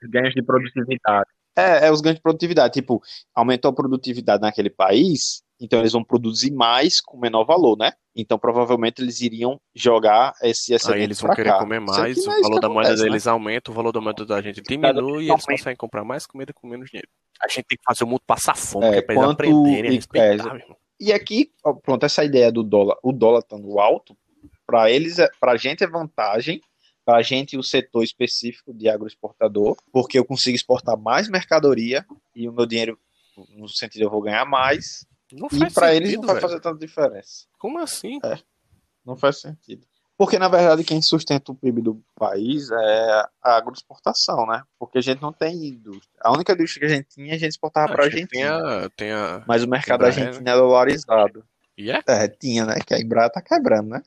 [0.04, 1.30] Ganhos de produtividade.
[1.56, 2.74] É, é os ganhos de produtividade.
[2.74, 3.02] Tipo,
[3.36, 7.92] aumentou a produtividade naquele país, então eles vão produzir mais com menor valor, né?
[8.16, 11.60] Então provavelmente eles iriam jogar esse excedente Aí eles vão querer cá.
[11.60, 13.10] comer mais, o é valor da que moeda acontece, né?
[13.10, 16.52] deles aumenta, o valor da moeda da gente diminui e eles conseguem comprar mais comida
[16.54, 17.08] com menos dinheiro.
[17.42, 19.34] A gente tem que fazer o mundo passar fome, É, que é pra eles quanto-
[19.34, 20.66] aprenderem a e- respeitar, é.
[21.00, 24.16] E aqui, ó, pronto, essa ideia do dólar, o dólar estando alto,
[24.68, 26.62] para eles, é, pra gente é vantagem,
[27.06, 32.54] pra gente o setor específico de agroexportador, porque eu consigo exportar mais mercadoria e o
[32.54, 32.98] meu dinheiro,
[33.50, 36.42] no sentido, eu vou ganhar mais, Não e para eles não vai velho.
[36.48, 37.46] fazer tanta diferença.
[37.58, 38.20] Como assim?
[39.06, 39.86] Não faz sentido.
[40.18, 44.62] Porque, na verdade, quem sustenta o PIB do país é a agroexportação, né?
[44.78, 46.20] Porque a gente não tem indústria.
[46.22, 48.86] A única indústria que a gente tinha, a gente exportava Ah, para a Argentina.
[48.86, 49.44] a, tem a...
[49.48, 51.44] Mas o mercado da Argentina é dolarizado.
[51.76, 52.04] E é?
[52.08, 52.76] É, tinha, né?
[52.86, 54.04] Que a Embraer tá quebrando, né?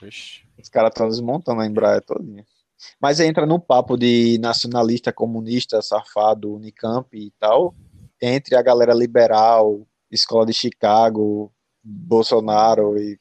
[0.00, 0.42] Vixe.
[0.60, 2.44] Os caras estão desmontando a Embraer todinha.
[3.00, 7.74] Mas entra no papo de nacionalista, comunista, safado, Unicamp e tal,
[8.20, 11.52] entre a galera liberal, escola de Chicago,
[11.82, 13.18] Bolsonaro e.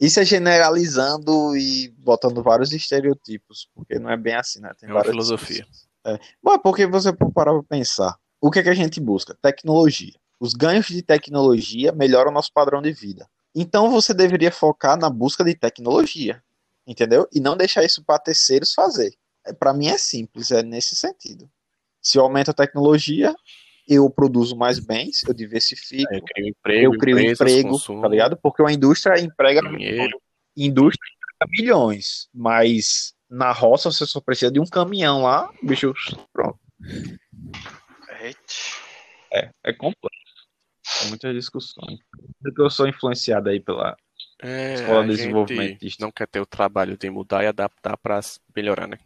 [0.00, 4.72] Isso é generalizando e botando vários estereotipos, porque não é bem assim, né?
[4.78, 5.66] Tem É uma filosofia.
[6.06, 6.18] É.
[6.42, 8.16] Bom, é porque você parar pra pensar.
[8.40, 9.36] O que é que a gente busca?
[9.42, 10.14] Tecnologia.
[10.38, 13.28] Os ganhos de tecnologia melhoram o nosso padrão de vida.
[13.54, 16.42] Então você deveria focar na busca de tecnologia,
[16.86, 17.28] entendeu?
[17.32, 19.14] E não deixar isso para terceiros fazer.
[19.46, 21.50] É, para mim é simples, é nesse sentido.
[22.00, 23.34] Se eu aumento a tecnologia,
[23.88, 28.08] eu produzo mais bens, eu diversifico, Eu crio emprego, eu crio empresas, emprego, consumo, tá
[28.08, 28.36] ligado?
[28.36, 30.20] Porque uma indústria emprega dinheiro.
[30.56, 35.92] indústria emprega milhões, mas na roça você só precisa de um caminhão lá, bicho,
[36.32, 36.58] pronto.
[39.32, 40.27] É, é complexo.
[41.00, 41.98] Tem muitas discussões.
[42.56, 43.96] Eu sou influenciado aí pela
[44.40, 46.04] É, Escola gente desenvolvimentista.
[46.04, 48.20] não quer ter o trabalho de mudar e adaptar para
[48.54, 48.98] melhorar, né?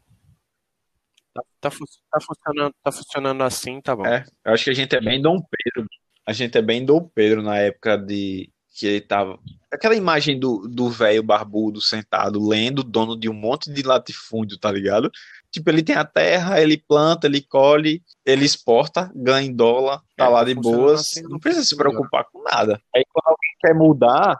[1.34, 1.70] Tá, tá
[2.10, 4.06] tá funcionando, tá funcionando assim, tá bom.
[4.06, 5.88] É, eu acho que a gente é bem Dom Pedro.
[6.26, 9.38] A gente é bem Dom Pedro na época de que ele tava.
[9.70, 14.70] Aquela imagem do do velho barbudo sentado lendo, dono de um monte de latifúndio, tá
[14.70, 15.10] ligado?
[15.50, 20.24] Tipo, ele tem a terra, ele planta, ele colhe, ele exporta, ganha em dólar, tá
[20.24, 22.80] É, lá tá de boas, assim, não precisa se preocupar com nada.
[22.94, 24.38] Aí quando alguém quer mudar,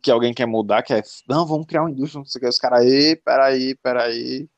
[0.00, 2.58] que alguém quer mudar, quer, não, vamos criar uma indústria, não sei o que, os
[2.58, 4.48] caras, aí, peraí, peraí,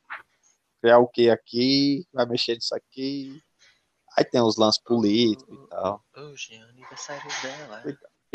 [0.79, 3.41] criar o que aqui, vai mexer nisso aqui.
[4.15, 6.01] Aí tem os lances políticos e tal.
[6.15, 7.83] Hoje é aniversário dela.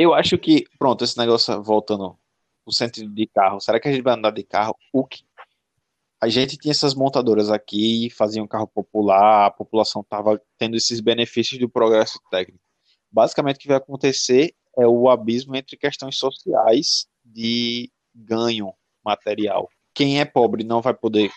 [0.02, 2.18] Eu acho que, pronto, esse negócio voltando
[2.66, 4.74] no sentido de carro, será que a gente vai andar de carro?
[4.94, 5.24] O que?
[6.18, 11.60] A gente tinha essas montadoras aqui, faziam carro popular, a população estava tendo esses benefícios
[11.60, 12.64] do progresso técnico.
[13.12, 18.72] Basicamente, o que vai acontecer é o abismo entre questões sociais de ganho
[19.04, 19.68] material.
[19.92, 21.30] Quem é pobre não vai poder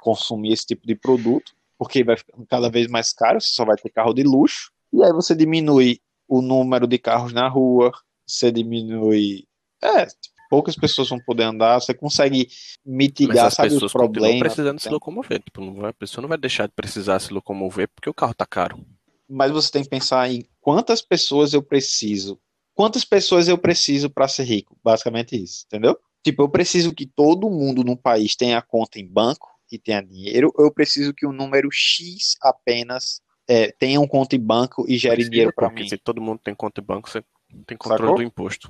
[0.00, 3.76] consumir esse tipo de produto, porque vai ficando cada vez mais caro, você só vai
[3.76, 7.92] ter carro de luxo, e aí você diminui o número de carros na rua,
[8.26, 9.44] você diminui.
[9.82, 10.06] É,
[10.50, 14.38] poucas pessoas vão poder andar, você consegue Mas mitigar, as sabe, os pessoas problemas.
[14.38, 15.42] precisando se locomover.
[15.42, 18.34] Tipo, não vai- a pessoa não vai deixar de precisar se locomover porque o carro
[18.34, 18.84] tá caro.
[19.28, 22.38] Mas você tem que pensar em quantas pessoas eu preciso.
[22.74, 24.78] Quantas pessoas eu preciso para ser rico?
[24.84, 25.98] Basicamente isso, entendeu?
[26.22, 30.52] Tipo, eu preciso que todo mundo no país tenha conta em banco e tenha dinheiro,
[30.56, 34.96] ou eu preciso que um número X apenas é, tenha um conta em banco e
[34.96, 35.88] gere Precisa, dinheiro para porque mim.
[35.88, 37.22] se todo mundo tem conta em banco, você
[37.66, 38.16] tem controle Sacou?
[38.16, 38.68] do imposto.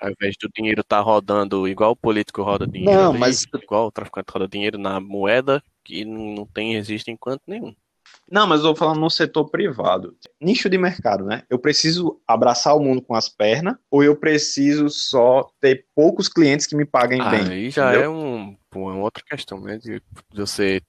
[0.00, 3.86] Ao invés do dinheiro estar rodando igual o político roda dinheiro Não, ali, mas- igual
[3.86, 7.74] o traficante roda dinheiro na moeda que não tem existe em canto nenhum.
[8.30, 10.16] Não, mas eu vou falando no setor privado.
[10.40, 11.42] Nicho de mercado, né?
[11.48, 16.66] Eu preciso abraçar o mundo com as pernas ou eu preciso só ter poucos clientes
[16.66, 17.46] que me paguem bem?
[17.48, 18.02] Aí já entendeu?
[18.02, 19.78] é um, é uma outra questão, né?
[19.78, 20.02] De
[20.34, 20.80] você,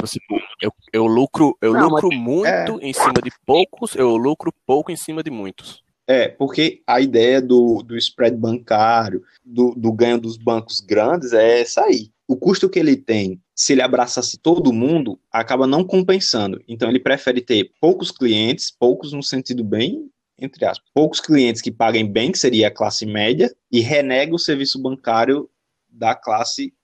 [0.00, 0.18] você
[0.60, 4.96] eu, eu lucro, eu Não, lucro muito em cima de poucos, eu lucro pouco em
[4.96, 5.82] cima de muitos.
[6.06, 11.60] É, porque a ideia do, do spread bancário, do, do ganho dos bancos grandes é
[11.60, 12.10] essa aí.
[12.26, 16.60] o custo que ele tem, se ele abraçasse todo mundo, acaba não compensando.
[16.66, 21.70] Então ele prefere ter poucos clientes, poucos no sentido bem entre aspas, poucos clientes que
[21.70, 25.48] paguem bem, que seria a classe média, e renega o serviço bancário
[25.88, 26.74] da classe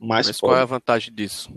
[0.00, 0.54] mais Mas pobre.
[0.54, 1.52] qual é a vantagem disso?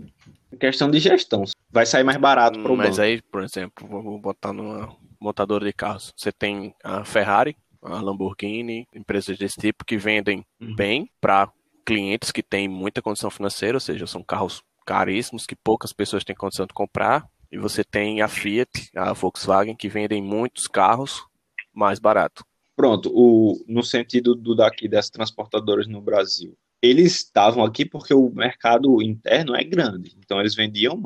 [0.58, 1.44] Questão de gestão.
[1.70, 3.02] Vai sair mais barato para o Mas banco.
[3.02, 6.12] aí, por exemplo, vamos botar numa montadora de carros.
[6.16, 10.74] Você tem a Ferrari, a Lamborghini, empresas desse tipo que vendem Uhum.
[10.74, 11.50] bem para
[11.84, 16.34] clientes que têm muita condição financeira, ou seja, são carros caríssimos que poucas pessoas têm
[16.34, 17.26] condição de comprar.
[17.50, 21.24] E você tem a Fiat, a Volkswagen, que vendem muitos carros
[21.72, 22.44] mais barato.
[22.74, 26.56] Pronto, o, no sentido do daqui das transportadoras no Brasil.
[26.82, 31.00] Eles estavam aqui porque o mercado interno é grande, então eles vendiam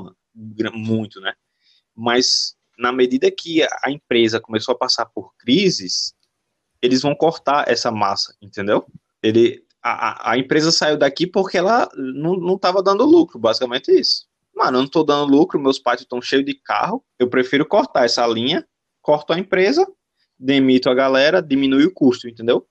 [0.75, 1.33] muito, né?
[1.95, 6.15] Mas na medida que a empresa começou a passar por crises,
[6.83, 8.87] eles vão cortar essa massa, entendeu?
[9.23, 14.27] Ele, a, a- a empresa saiu daqui porque ela não estava dando lucro, basicamente isso.
[14.55, 18.05] Mano, eu não estou dando lucro, meus pátios estão cheios de carro, eu prefiro cortar
[18.05, 18.67] essa linha,
[19.03, 19.87] corto a empresa,
[20.39, 22.67] demito a galera, diminui o custo, entendeu?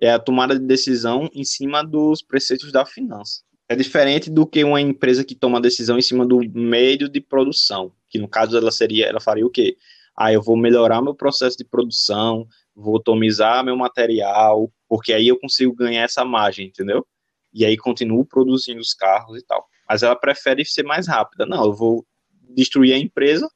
[0.00, 3.42] É a tomada de decisão em cima dos preceitos da finança.
[3.68, 7.92] É diferente do que uma empresa que toma decisão em cima do meio de produção,
[8.08, 9.76] que no caso ela seria, ela faria o quê?
[10.16, 15.38] Ah, eu vou melhorar meu processo de produção, vou otimizar meu material, porque aí eu
[15.38, 17.04] consigo ganhar essa margem, entendeu?
[17.52, 19.66] E aí continuo produzindo os carros e tal.
[19.88, 21.44] Mas ela prefere ser mais rápida.
[21.46, 22.06] Não, eu vou
[22.50, 23.48] destruir a empresa,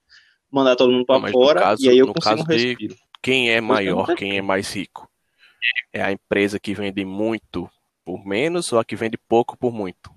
[0.51, 2.97] mandar todo mundo para fora caso- e aí eu no consigo um respiro.
[3.23, 5.09] Quem é maior, não quem é mais rico?
[5.93, 7.71] É a empresa que vende muito
[8.05, 10.11] por menos ou a que vende pouco por muito?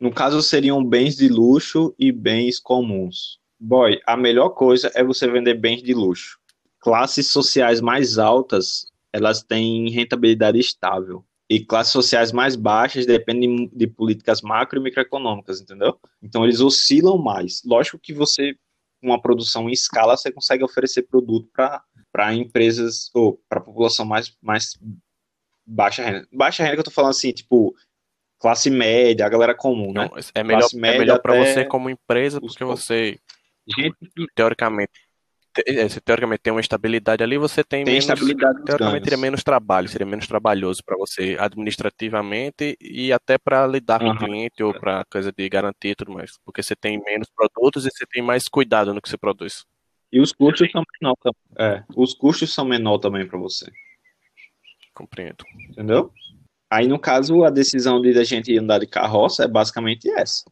[0.00, 3.38] No caso, seriam bens de luxo e bens comuns.
[3.60, 6.40] Boy, a melhor coisa é você vender bens de luxo.
[6.80, 11.24] Classes sociais mais altas, elas têm rentabilidade estável.
[11.48, 15.96] E classes sociais mais baixas dependem de políticas macro e microeconômicas, entendeu?
[16.20, 17.62] Então, eles oscilam mais.
[17.64, 18.54] Lógico que você,
[19.00, 21.84] com uma produção em escala, você consegue oferecer produto para
[22.34, 24.78] empresas ou para a população mais, mais
[25.66, 26.26] baixa renda.
[26.32, 27.74] Baixa renda que eu tô falando assim, tipo,
[28.38, 30.08] classe média, a galera comum, né?
[30.08, 33.18] Não, é melhor, Classe é melhor para você como empresa, porque você,
[33.66, 33.94] Gente
[34.34, 34.92] teoricamente,
[35.54, 39.16] te- é, você teoricamente tem uma estabilidade ali, você tem tem menos, estabilidade teoricamente seria
[39.18, 44.62] menos trabalho, seria menos trabalhoso para você administrativamente e até para lidar com o cliente
[44.62, 48.04] ou para coisa de garantia e tudo mais, porque você tem menos produtos e você
[48.06, 49.64] tem mais cuidado no que você produz.
[50.12, 51.42] E os custos são menor também.
[51.58, 53.70] É, os custos são menor também para você,
[54.94, 55.44] Compreendo.
[55.70, 56.12] entendeu?
[56.70, 60.44] Aí, no caso, a decisão de a gente andar de carroça é basicamente essa.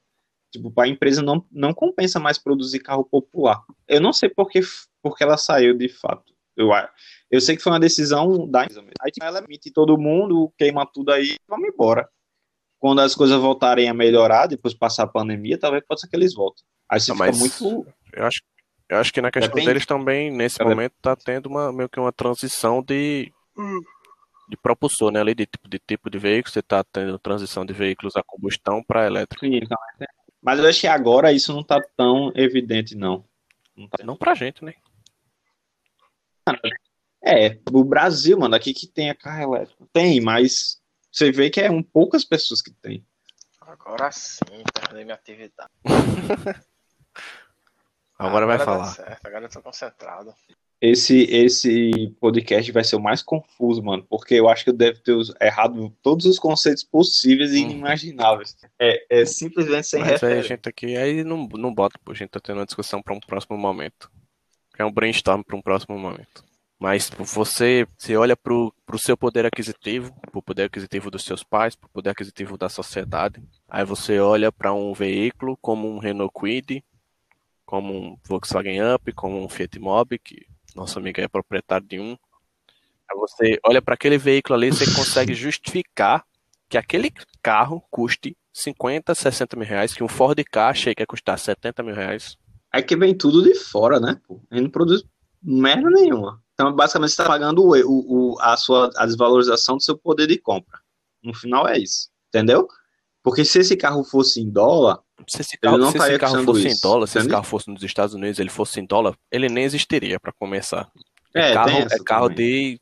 [0.53, 3.63] Tipo, para a empresa não, não compensa mais produzir carro popular.
[3.87, 4.61] Eu não sei porque,
[5.03, 6.33] porque ela saiu de fato.
[6.57, 6.91] Eu, a-
[7.31, 8.95] eu sei que foi uma decisão da empresa mesmo.
[9.01, 12.09] Aí tipo, ela emite todo mundo, queima tudo aí, vamos embora.
[12.79, 16.35] Quando as coisas voltarem a melhorar, depois passar a pandemia, talvez pode ser que eles
[16.35, 16.65] voltem.
[16.91, 17.87] Aí você Ah, fica mas- muito.
[18.13, 18.41] Eu acho,
[18.91, 19.67] eu acho que na questão Depende.
[19.67, 20.75] deles também, nesse Depende.
[20.77, 23.33] momento, tá tendo uma, meio que uma transição de,
[24.49, 25.21] de propulsor, né?
[25.21, 28.83] Ali de tipo de tipo de veículo, você tá tendo transição de veículos a combustão
[28.83, 29.47] para elétrico.
[29.47, 29.79] Sim, então,
[30.43, 33.25] Mas eu acho que agora isso não tá tão evidente, não.
[33.77, 34.75] Não tá- Não pra gente, né?
[37.25, 39.89] É, o Brasil, mano, aqui que tem a carro elétrico.
[39.93, 40.81] Tem, mas
[41.13, 43.07] você vê que é um poucas pessoas que tem.
[43.61, 45.71] Agora sim, terminei minha atividade.
[48.27, 48.87] Agora vai dá falar.
[48.87, 50.35] certo, agora eu tô concentrado.
[50.81, 54.99] Esse, esse podcast vai ser o mais confuso, mano, porque eu acho que eu devo
[55.01, 57.71] ter errado todos os conceitos possíveis e Hum.
[57.71, 58.57] inimagináveis.
[58.79, 62.15] É, é simplesmente sem Mas aí a gente aqui, aí não, não bota, pô, a
[62.15, 64.11] gente tá tendo uma discussão para um próximo momento.
[64.79, 66.43] É um brainstorm para um próximo momento.
[66.79, 71.77] Mas você, você olha pro, pro seu poder aquisitivo, pro poder aquisitivo dos seus pais,
[71.77, 73.43] pro poder aquisitivo da sociedade.
[73.69, 76.83] Aí você olha para um veículo como um Renault Kwid,
[77.71, 82.19] como um Volkswagen Up, como um Fiat Mobi, que nosso amigo é proprietário de um.
[83.15, 86.25] Você olha para aquele veículo ali, você consegue justificar
[86.69, 91.39] que aquele carro custe 50, 60 mil reais, que um Ford Ka que ia custar
[91.39, 92.37] 70 mil reais.
[92.73, 94.21] É que vem tudo de fora, né?
[94.51, 95.05] A gente não produz
[95.41, 96.43] merda nenhuma.
[96.55, 100.39] Então, basicamente, você está pagando o, o- a sua a desvalorização do seu poder de
[100.39, 100.81] compra.
[101.23, 102.11] No final é isso.
[102.29, 102.67] Entendeu?
[103.23, 104.99] Porque se esse carro fosse em dólar,
[105.29, 107.33] Se esse carro, não se esse estaria carro fosse em isso, dólar, se esse entende?
[107.33, 110.91] carro fosse nos Estados Unidos, ele fosse em dólar, ele nem existiria para começar.
[111.35, 112.37] é, carro, tem essa é carro também.
[112.77, 112.81] de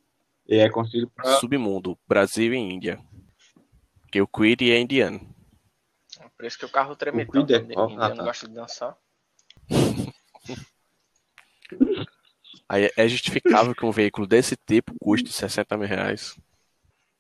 [0.48, 1.36] E é construído pra...
[1.38, 2.98] submundo, Brasil e Índia.
[4.02, 5.20] Porque o Kwid é indiano.
[6.36, 7.74] Por isso que o carro treme O Kwid é tanto.
[7.74, 7.88] qual?
[7.88, 8.22] Ninguém Ah, não tá.
[8.24, 8.96] gosta de dançar.
[12.68, 16.38] Aí é justificável que um veículo desse tipo custe 60 mil reais.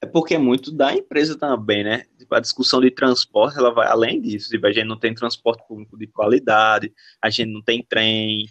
[0.00, 2.04] É porque é muito da empresa também, né?
[2.16, 4.48] Tipo, a discussão de transporte, ela vai além disso.
[4.48, 8.46] Tipo, a gente não tem transporte público de qualidade, a gente não tem trem,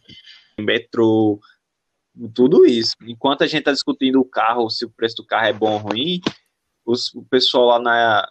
[0.59, 1.39] metrô,
[2.33, 2.95] tudo isso.
[3.01, 5.77] Enquanto a gente está discutindo o carro, se o preço do carro é bom ou
[5.77, 6.19] ruim,
[6.85, 8.27] os, o pessoal lá na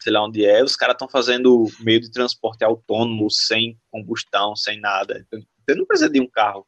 [0.00, 4.80] sei lá onde é, os caras estão fazendo meio de transporte autônomo, sem combustão, sem
[4.80, 5.24] nada.
[5.26, 6.66] Então, você não precisa de um carro.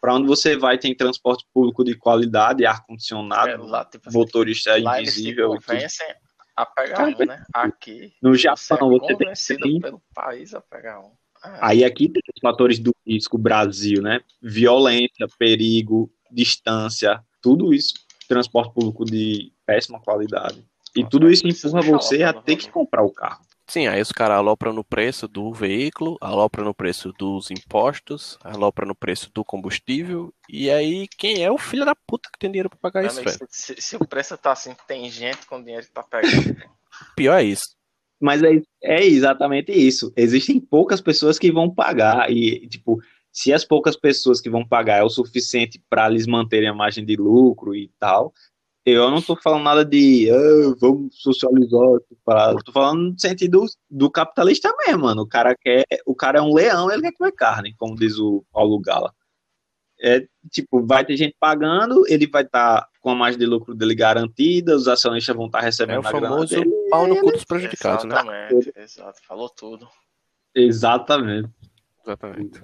[0.00, 4.70] Para onde você vai tem transporte público de qualidade, ar-condicionado, É, lá, tipo, assim, motorista
[4.82, 5.54] lá eles invisível.
[5.54, 6.06] e convencem
[6.56, 7.44] a pegar um, né?
[7.54, 11.12] Aqui, No você Japão, é você tem pelo país a pegar um.
[11.42, 14.20] Ah, Aí aqui tem os fatores do risco Brasil, né?
[14.40, 17.94] Violência, perigo, distância, tudo isso,
[18.28, 20.64] transporte público de péssima qualidade.
[20.94, 23.42] E tudo isso precisa empurra você a ter que comprar o carro.
[23.72, 28.86] Sim, aí os caras alopram no preço do veículo, alopram no preço dos impostos, alopram
[28.86, 32.68] no preço do combustível, e aí quem é o filho da puta que tem dinheiro
[32.68, 33.38] pra pagar isso, velho?
[33.48, 36.54] se, se o preço tá assim, tem gente com dinheiro que tá pegando.
[37.16, 37.74] Pior é isso.
[38.20, 40.12] Mas é, é exatamente isso.
[40.14, 43.00] Existem poucas pessoas que vão pagar e, tipo,
[43.32, 47.06] se as poucas pessoas que vão pagar é o suficiente para eles manterem a margem
[47.06, 48.34] de lucro e tal,
[48.84, 51.80] eu não tô falando nada de ah, vamos socializar,
[52.24, 55.22] para tô falando no sentido do capitalista mesmo, mano.
[55.22, 58.44] O cara quer, o cara é um leão, ele quer comer carne, como diz o
[58.52, 59.14] Paulo Gala.
[60.04, 63.94] É, tipo, vai ter gente pagando, ele vai estar com a margem de lucro dele
[63.94, 66.70] garantida, os acionistas vão estar É recebendo o a grana famoso dele.
[66.90, 68.14] pau no cu dos prejudicados, né?
[68.14, 69.20] Exatamente, exato.
[69.24, 69.88] Falou tudo.
[70.52, 71.48] Exatamente.
[72.04, 72.60] Exatamente.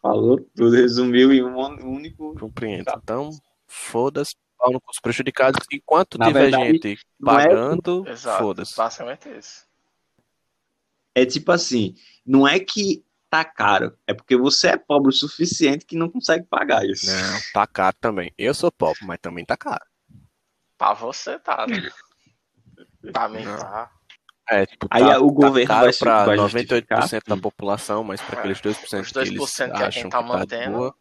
[0.00, 1.56] Falou tudo, resumiu em um
[1.88, 2.34] único.
[2.36, 2.90] Compreendo.
[3.00, 3.30] Então,
[3.72, 5.58] foda-se, pau no cu dos prejudicados.
[5.72, 8.38] Enquanto Na tiver verdade, gente é- pagando, Exato.
[8.42, 8.76] foda-se.
[8.76, 9.64] Basicamente isso.
[11.14, 11.94] É tipo assim,
[12.24, 16.44] não é que tá caro, é porque você é pobre o suficiente que não consegue
[16.44, 17.06] pagar isso.
[17.06, 18.32] Não, tá caro também.
[18.38, 19.84] Eu sou pobre, mas também tá caro.
[20.78, 21.74] Pra você tá, né?
[23.12, 23.56] Pra mim Não.
[23.58, 23.90] tá.
[24.48, 27.22] É, tipo, Aí tá, o tá governo caro vai, pra vai 98% justificar.
[27.26, 30.18] da população, mas pra É, aqueles 2% os que eles 2% que é acham tá
[30.22, 30.76] que tá de mantendo.
[30.78, 30.94] boa,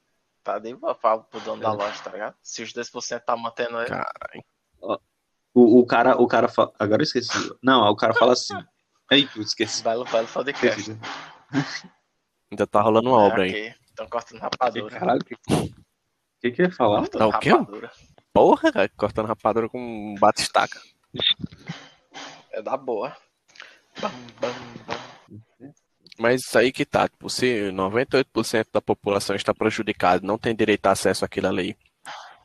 [0.43, 1.65] Tá de boa pra, pro dono É.
[1.65, 2.35] da loja, tá ligado?
[2.41, 3.89] Se os 2% tá mantendo ele.
[3.89, 4.43] caralho.
[5.53, 6.71] O, o cara, o cara fala.
[6.79, 7.29] Agora eu esqueci.
[7.61, 8.53] Não, o cara fala assim.
[9.11, 9.83] Ei, putz, esqueci.
[9.83, 10.97] Belo, belo podcast.
[12.49, 13.49] Ainda tá rolando uma obra aí.
[13.67, 13.75] Aqui.
[13.89, 14.99] Estão cortando rapadura.
[14.99, 15.35] Caralho, o que,
[16.41, 16.99] que que eu ia falar?
[16.99, 17.49] Cortando Tá o quê?
[17.51, 17.91] rapadura.
[18.33, 20.79] Porra, cara, cortando rapadura com um bate-estaca.
[22.51, 23.15] É da boa.
[23.99, 24.53] Bam, bam,
[24.87, 25.73] bam.
[26.21, 30.85] Mas isso aí que tá, tipo, se 98% da população está prejudicada, não tem direito
[30.85, 31.75] a acesso àquilo ali,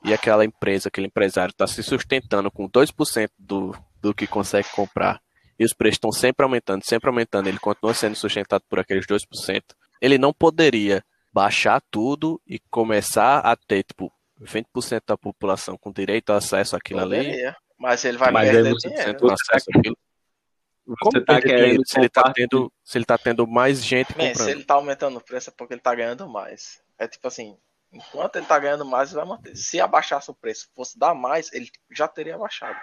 [0.02, 5.20] e aquela empresa, aquele empresário está se sustentando com 2% do, do que consegue comprar,
[5.58, 9.62] e os preços estão sempre aumentando, sempre aumentando, ele continua sendo sustentado por aqueles 2%,
[10.00, 14.10] ele não poderia baixar tudo e começar a ter, tipo,
[14.40, 17.56] 20% da população com direito a acesso àquilo ali, Poderia.
[17.78, 19.18] Mas ele vai Mas perder dinheiro.
[19.18, 19.96] com acesso àquilo.
[21.00, 24.14] Como Você tá querendo se ele tá tendo, se ele tá tendo mais gente se
[24.14, 24.48] comprando?
[24.48, 26.80] ele tá aumentando o preço é porque ele tá ganhando mais.
[26.96, 27.56] É tipo assim,
[27.92, 29.56] enquanto ele tá ganhando mais, ele vai manter.
[29.56, 32.78] Se abaixasse o preço, fosse dar mais, ele já teria abaixado.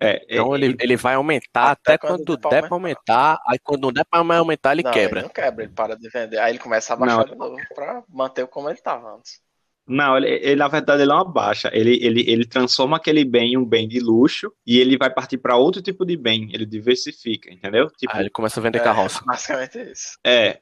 [0.00, 2.76] É, Então é, ele, ele vai aumentar Até até, quando quando der pra der pra
[2.76, 3.42] aumentar.
[3.48, 5.18] Aí quando não der pra mais aumentar, ele não, quebra.
[5.18, 6.38] ele não quebra, ele para de vender.
[6.38, 9.40] Aí ele começa a baixar de novo pra manter como ele tava antes.
[9.88, 11.70] Não, ele, ele, na verdade ele não abaixa.
[11.72, 15.38] Ele, ele, ele transforma aquele bem em um bem de luxo e ele vai partir
[15.38, 16.50] para outro tipo de bem.
[16.52, 17.90] Ele diversifica, entendeu?
[17.92, 19.22] Tipo, Aí ele começa a vender É, carroça.
[19.24, 20.18] basicamente isso.
[20.24, 20.58] é,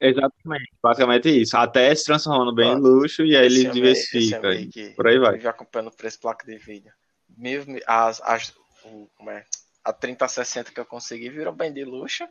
[0.00, 1.56] exatamente, basicamente isso.
[1.56, 4.52] Até se transforma no bem de luxo e aí ele homem- diversifica.
[4.54, 5.32] e que por aí vai.
[5.34, 6.92] vive acompanhando o preço de placa de vídeo.
[7.36, 8.54] Mil, mil- as, as,
[8.84, 9.44] o, como é?
[9.84, 12.24] A 3060 que eu consegui virou bem de luxo,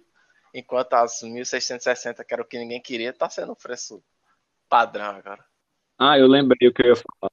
[0.54, 4.04] enquanto as 1660, que era o que ninguém queria, tá sendo o preço
[4.70, 5.44] padrão agora.
[6.00, 7.32] Ah, eu lembrei o que eu ia falar.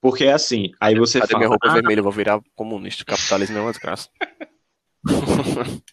[0.00, 2.00] Porque assim, aí você Cadê minha fala, roupa ah, vermelha?
[2.00, 3.04] Eu vou virar comunista.
[3.04, 4.08] Capitalismo é uma desgraça.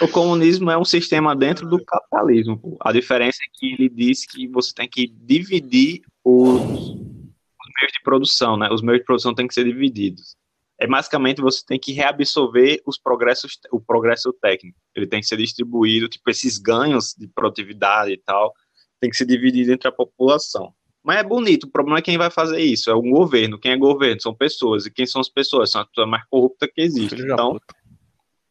[0.00, 2.56] o comunismo é um sistema dentro do capitalismo.
[2.58, 2.76] pô.
[2.80, 8.02] A diferença é que ele diz que você tem que dividir os, os meios de
[8.04, 8.68] produção, né?
[8.70, 10.36] Os meios de produção têm que ser divididos.
[10.78, 14.78] É basicamente você tem que reabsorver os progressos, o progresso técnico.
[14.94, 18.52] Ele tem que ser distribuído, tipo esses ganhos de produtividade e tal,
[19.00, 20.72] tem que ser dividido entre a população.
[21.06, 23.60] Mas é bonito, o problema é quem vai fazer isso, é o governo.
[23.60, 25.70] Quem é governo são pessoas, e quem são as pessoas?
[25.70, 27.20] São as pessoas mais corruptas que existem.
[27.20, 27.60] Então,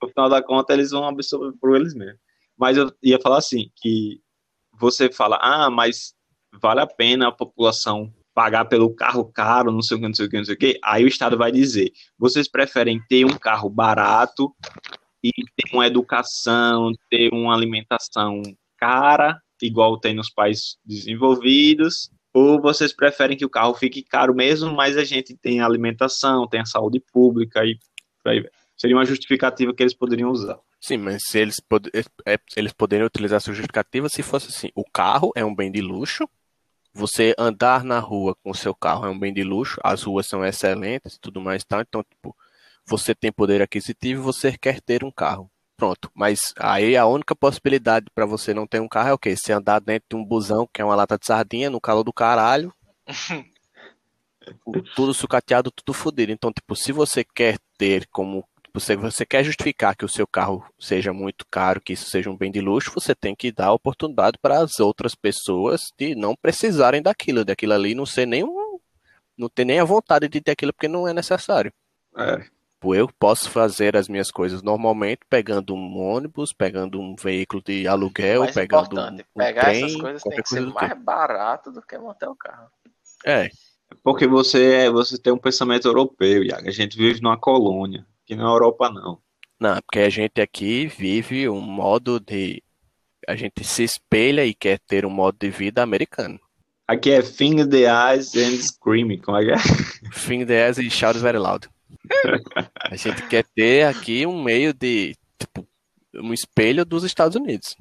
[0.01, 2.17] no final da conta, eles vão absorver por eles mesmos.
[2.57, 4.21] Mas eu ia falar assim, que
[4.79, 6.15] você fala, ah, mas
[6.61, 10.25] vale a pena a população pagar pelo carro caro, não sei o que, não sei
[10.25, 10.79] o que, não sei o que.
[10.81, 14.55] Aí o Estado vai dizer, vocês preferem ter um carro barato
[15.21, 18.41] e ter uma educação, ter uma alimentação
[18.77, 24.73] cara, igual tem nos países desenvolvidos, Ou vocês preferem que o carro fique caro mesmo,
[24.73, 27.79] mas a gente tem alimentação, tem a saúde pública e
[28.25, 28.45] aí.
[28.75, 30.59] Seria uma justificativa que eles poderiam usar.
[30.81, 31.89] Sim, mas se eles, pod
[32.25, 35.79] é, eles poderiam utilizar essa justificativa se fosse assim: o carro é um bem de
[35.79, 36.29] luxo,
[36.93, 40.27] você andar na rua com o seu carro é um bem de luxo, as ruas
[40.27, 41.79] são excelentes e tudo mais, tá?
[41.79, 42.35] então, tipo,
[42.85, 45.49] você tem poder aquisitivo e você quer ter um carro.
[45.77, 49.35] Pronto, mas aí a única possibilidade para você não ter um carro é o quê?
[49.35, 52.13] Você andar dentro de um busão, que é uma lata de sardinha, no calor do
[52.13, 52.73] caralho,
[54.95, 56.31] tudo sucateado, tudo fodido.
[56.31, 60.65] Então, tipo, se você quer ter como você, você quer justificar que o seu carro
[60.77, 64.37] seja muito caro, que isso seja um bem de luxo, você tem que dar oportunidade
[64.41, 68.79] para as outras pessoas de não precisarem daquilo, daquilo ali não ser nem um,
[69.37, 71.73] não ter nem a vontade de ter aquilo porque não é necessário.
[72.17, 72.45] É.
[72.85, 77.87] Tipo, eu posso fazer as minhas coisas normalmente, pegando um ônibus, pegando um veículo de
[77.87, 81.03] aluguel, mais pegando importante, um pegar trem, essas coisas tem que ser mais tipo.
[81.03, 82.69] barato do que manter o carro.
[83.25, 83.49] É,
[84.03, 86.67] Porque você, é- você tem um pensamento europeu, Iago.
[86.67, 89.17] A gente vive numa colônia, que não é Europa, não.
[89.59, 92.61] não, porque a gente aqui vive um modo de.
[93.27, 96.39] A gente se espelha e quer ter um modo de vida americano.
[96.87, 99.17] Aqui é Finger the Eyes and Screaming.
[99.17, 99.57] Como é que é?
[100.13, 101.67] Fing the ass e shout very loud.
[102.91, 105.15] A gente quer ter aqui um meio de.
[105.39, 105.67] Tipo,
[106.15, 107.75] um espelho dos Estados Unidos.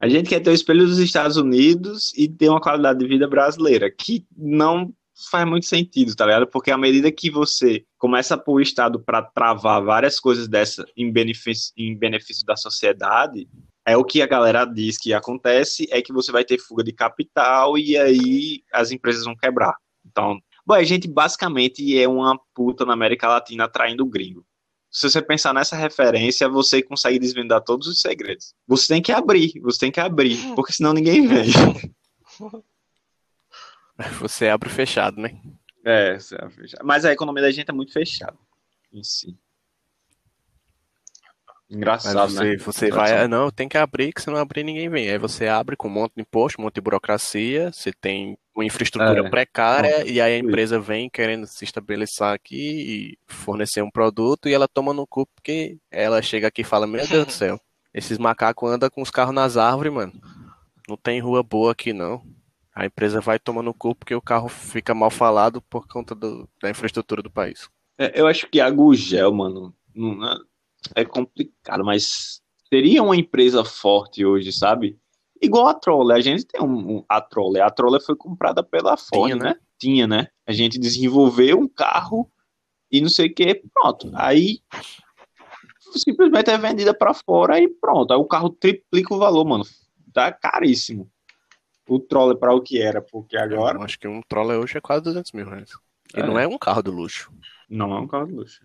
[0.00, 3.26] A gente quer ter o espelho dos Estados Unidos e ter uma qualidade de vida
[3.26, 4.92] brasileira, que não
[5.30, 6.46] faz muito sentido, tá ligado?
[6.46, 10.86] Porque à medida que você começa a pôr o Estado para travar várias coisas dessa
[10.96, 13.48] em benefício, em benefício da sociedade,
[13.84, 16.92] é o que a galera diz que acontece, é que você vai ter fuga de
[16.92, 19.74] capital e aí as empresas vão quebrar.
[20.06, 20.38] Então,
[20.68, 24.44] bom, a gente basicamente é uma puta na América Latina atraindo gringo.
[24.90, 28.54] Se você pensar nessa referência, você consegue desvendar todos os segredos.
[28.66, 31.50] Você tem que abrir, você tem que abrir, porque senão ninguém vem.
[34.20, 35.36] Você abre fechado, né?
[35.84, 36.86] É, você abre fechado.
[36.86, 38.38] mas a economia da gente é muito fechada
[38.92, 39.36] em si.
[41.70, 42.56] Mas Engraçado, você, né?
[42.56, 45.10] você vai, ah, não, tem que abrir, que se não abrir ninguém vem.
[45.10, 48.64] Aí você abre com um monte de imposto, um monte de burocracia, você tem uma
[48.64, 49.28] infraestrutura É.
[49.30, 54.54] precária e aí a empresa vem querendo se estabelecer aqui e fornecer um produto e
[54.54, 57.60] ela toma no cu porque ela chega aqui e fala, meu Deus do céu,
[57.92, 60.12] esses macacos andam com os carros nas árvores, mano.
[60.88, 62.22] Não tem rua boa aqui não.
[62.74, 66.48] A empresa vai tomar no cu porque o carro fica mal falado por conta do-
[66.62, 67.68] da infraestrutura do país.
[67.98, 70.24] É, eu acho que a Gugel, mano, não
[70.94, 74.98] é, complicado, mas seria uma empresa forte hoje, sabe?
[75.40, 78.96] Igual a Troller, a gente tem um, um- a Troller, a Troller foi comprada pela
[78.96, 79.50] Ford, Tinha, né?
[79.50, 79.56] né?
[79.78, 80.28] Tinha, né?
[80.46, 82.30] A gente desenvolveu um carro
[82.90, 84.10] e não sei o que, pronto.
[84.14, 84.60] Aí
[85.92, 88.12] simplesmente é vendida pra fora e pronto.
[88.12, 89.64] Aí o carro triplica o valor, mano.
[90.12, 91.10] Tá caríssimo.
[91.88, 94.80] O Troller para o que era, porque agora Eu acho que um Troller hoje é
[94.80, 95.70] quase 200 mil reais.
[96.14, 96.26] E É.
[96.26, 97.32] não é um carro de luxo.
[97.68, 98.60] não é um carro de luxo.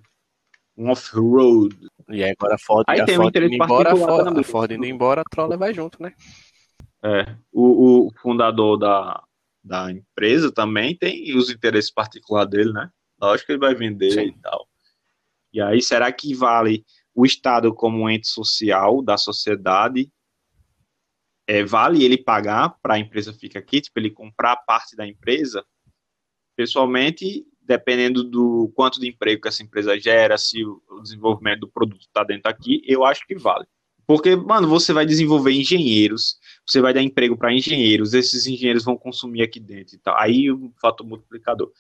[0.76, 1.76] Um off-road.
[2.10, 4.38] E aí agora a Ford, Aí a tem um Ford interesse indo embora, a Ford,
[4.40, 6.14] a Ford indo embora, a Troller vai junto, né?
[7.04, 9.24] É, o, o fundador da,
[9.64, 12.90] da empresa também tem os interesses particulares dele, né?
[13.22, 14.28] Lógico que ele vai vender Sim.
[14.28, 14.68] e tal.
[15.54, 20.12] E aí, será que vale o Estado como um ente social da sociedade?
[21.48, 25.64] É, vale ele pagar para a empresa ficar aqui, tipo, ele comprar parte da empresa?
[26.56, 32.02] Pessoalmente, dependendo do quanto de emprego que essa empresa gera, se o desenvolvimento do produto
[32.02, 33.66] está dentro aqui, eu acho que vale.
[34.06, 38.98] Porque, mano, você vai desenvolver engenheiros, você vai dar emprego para engenheiros, esses engenheiros vão
[38.98, 40.20] consumir aqui dentro e tal.
[40.20, 41.72] Aí o fator multiplicador.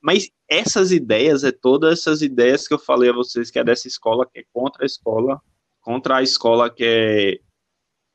[0.00, 3.88] Mas essas ideias, é todas essas ideias que eu falei a vocês, que é dessa
[3.88, 5.40] escola, que é contra a escola,
[5.80, 7.40] contra a escola que é,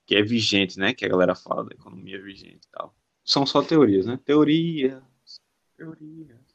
[0.05, 0.93] que é vigente, né?
[0.93, 2.95] Que a galera fala da economia vigente e tal.
[3.25, 4.19] São só teorias, né?
[4.23, 5.01] Teorias,
[5.75, 6.48] teorias.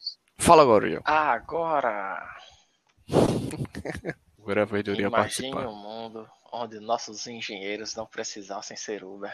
[0.45, 1.01] Fala agora, Ian.
[1.07, 2.37] Agora,
[4.39, 5.67] Agora Uriel imagine participar.
[5.69, 9.33] um mundo onde nossos engenheiros não precisassem ser Uber.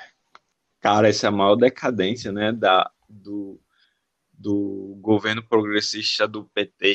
[0.79, 3.61] Cara, essa é a maior decadência, né, da, do,
[4.33, 6.95] do governo progressista do PT.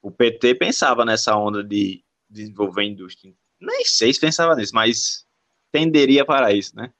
[0.00, 3.34] O PT pensava nessa onda de desenvolver a indústria.
[3.60, 5.26] Nem sei se pensava nisso, mas
[5.70, 6.90] tenderia para isso, né?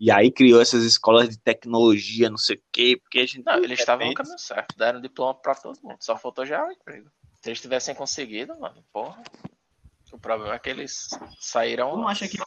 [0.00, 3.44] E aí criou essas escolas de tecnologia, não sei o quê, porque a gente...
[3.44, 6.72] Não, eles estavam no caminho certo, deram diploma pra todo mundo, só faltou já o
[6.72, 7.10] emprego.
[7.42, 9.22] Se eles tivessem conseguido, mano, porra.
[10.10, 11.90] O problema é que eles saíram.
[11.92, 12.38] Tu não acha que,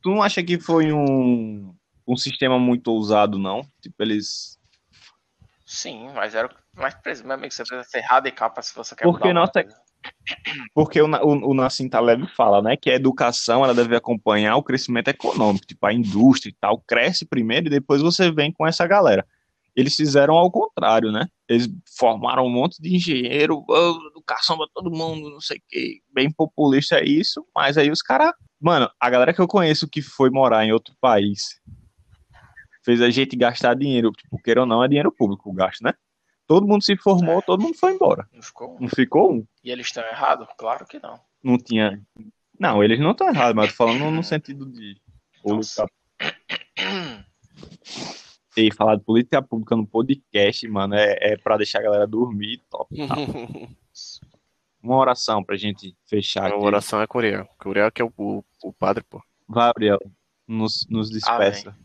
[0.00, 1.74] tu não acha que foi um,
[2.06, 3.62] um sistema muito ousado, não?
[3.82, 4.58] Tipo, eles...
[5.66, 6.48] Sim, mas era.
[6.74, 9.82] Mas, meu amigo, você precisa ser radical pra se você quer Porque mudar nossa- coisa.
[10.74, 14.62] Porque o, o, o Nassim Taleb fala, né, que a educação ela deve acompanhar o
[14.62, 18.86] crescimento econômico, tipo a indústria e tal, cresce primeiro e depois você vem com essa
[18.86, 19.26] galera.
[19.74, 21.26] eles fizeram ao contrário, né?
[21.48, 26.00] Eles formaram um monte de engenheiro, oh, educação pra todo mundo, não sei o que,
[26.12, 30.02] bem populista é isso, mas aí os caras, mano, a galera que eu conheço que
[30.02, 31.60] foi morar em outro país
[32.84, 35.92] fez a gente gastar dinheiro, tipo, queira ou não, é dinheiro público o gasto, né?
[36.50, 38.28] Todo mundo se formou, todo mundo foi embora.
[38.32, 38.76] Não ficou?
[38.80, 39.46] Não ficou um.
[39.62, 40.48] E eles estão errados?
[40.58, 41.14] Claro que não.
[41.40, 42.04] Não tinha.
[42.58, 45.00] Não, eles não estão errados, mas falando no sentido de.
[45.44, 45.86] Nossa.
[48.56, 52.60] E falar de política pública no podcast, mano, é, é pra deixar a galera dormir,
[52.68, 52.96] top.
[53.06, 53.14] Tá?
[54.82, 56.56] Uma oração pra gente fechar A aqui.
[56.56, 57.48] oração é Curiel.
[57.60, 59.22] Curiel que é o, o, o padre, pô.
[59.46, 60.00] Vai, Gabriel,
[60.48, 61.76] nos, nos despeça.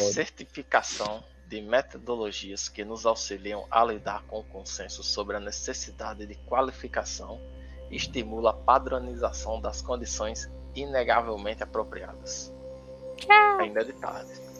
[0.00, 6.34] Certificação de metodologias que nos auxiliam a lidar com o consenso sobre a necessidade de
[6.46, 7.40] qualificação
[7.90, 12.52] e estimula a padronização das condições inegavelmente apropriadas.
[13.60, 14.53] Ainda é de tarde.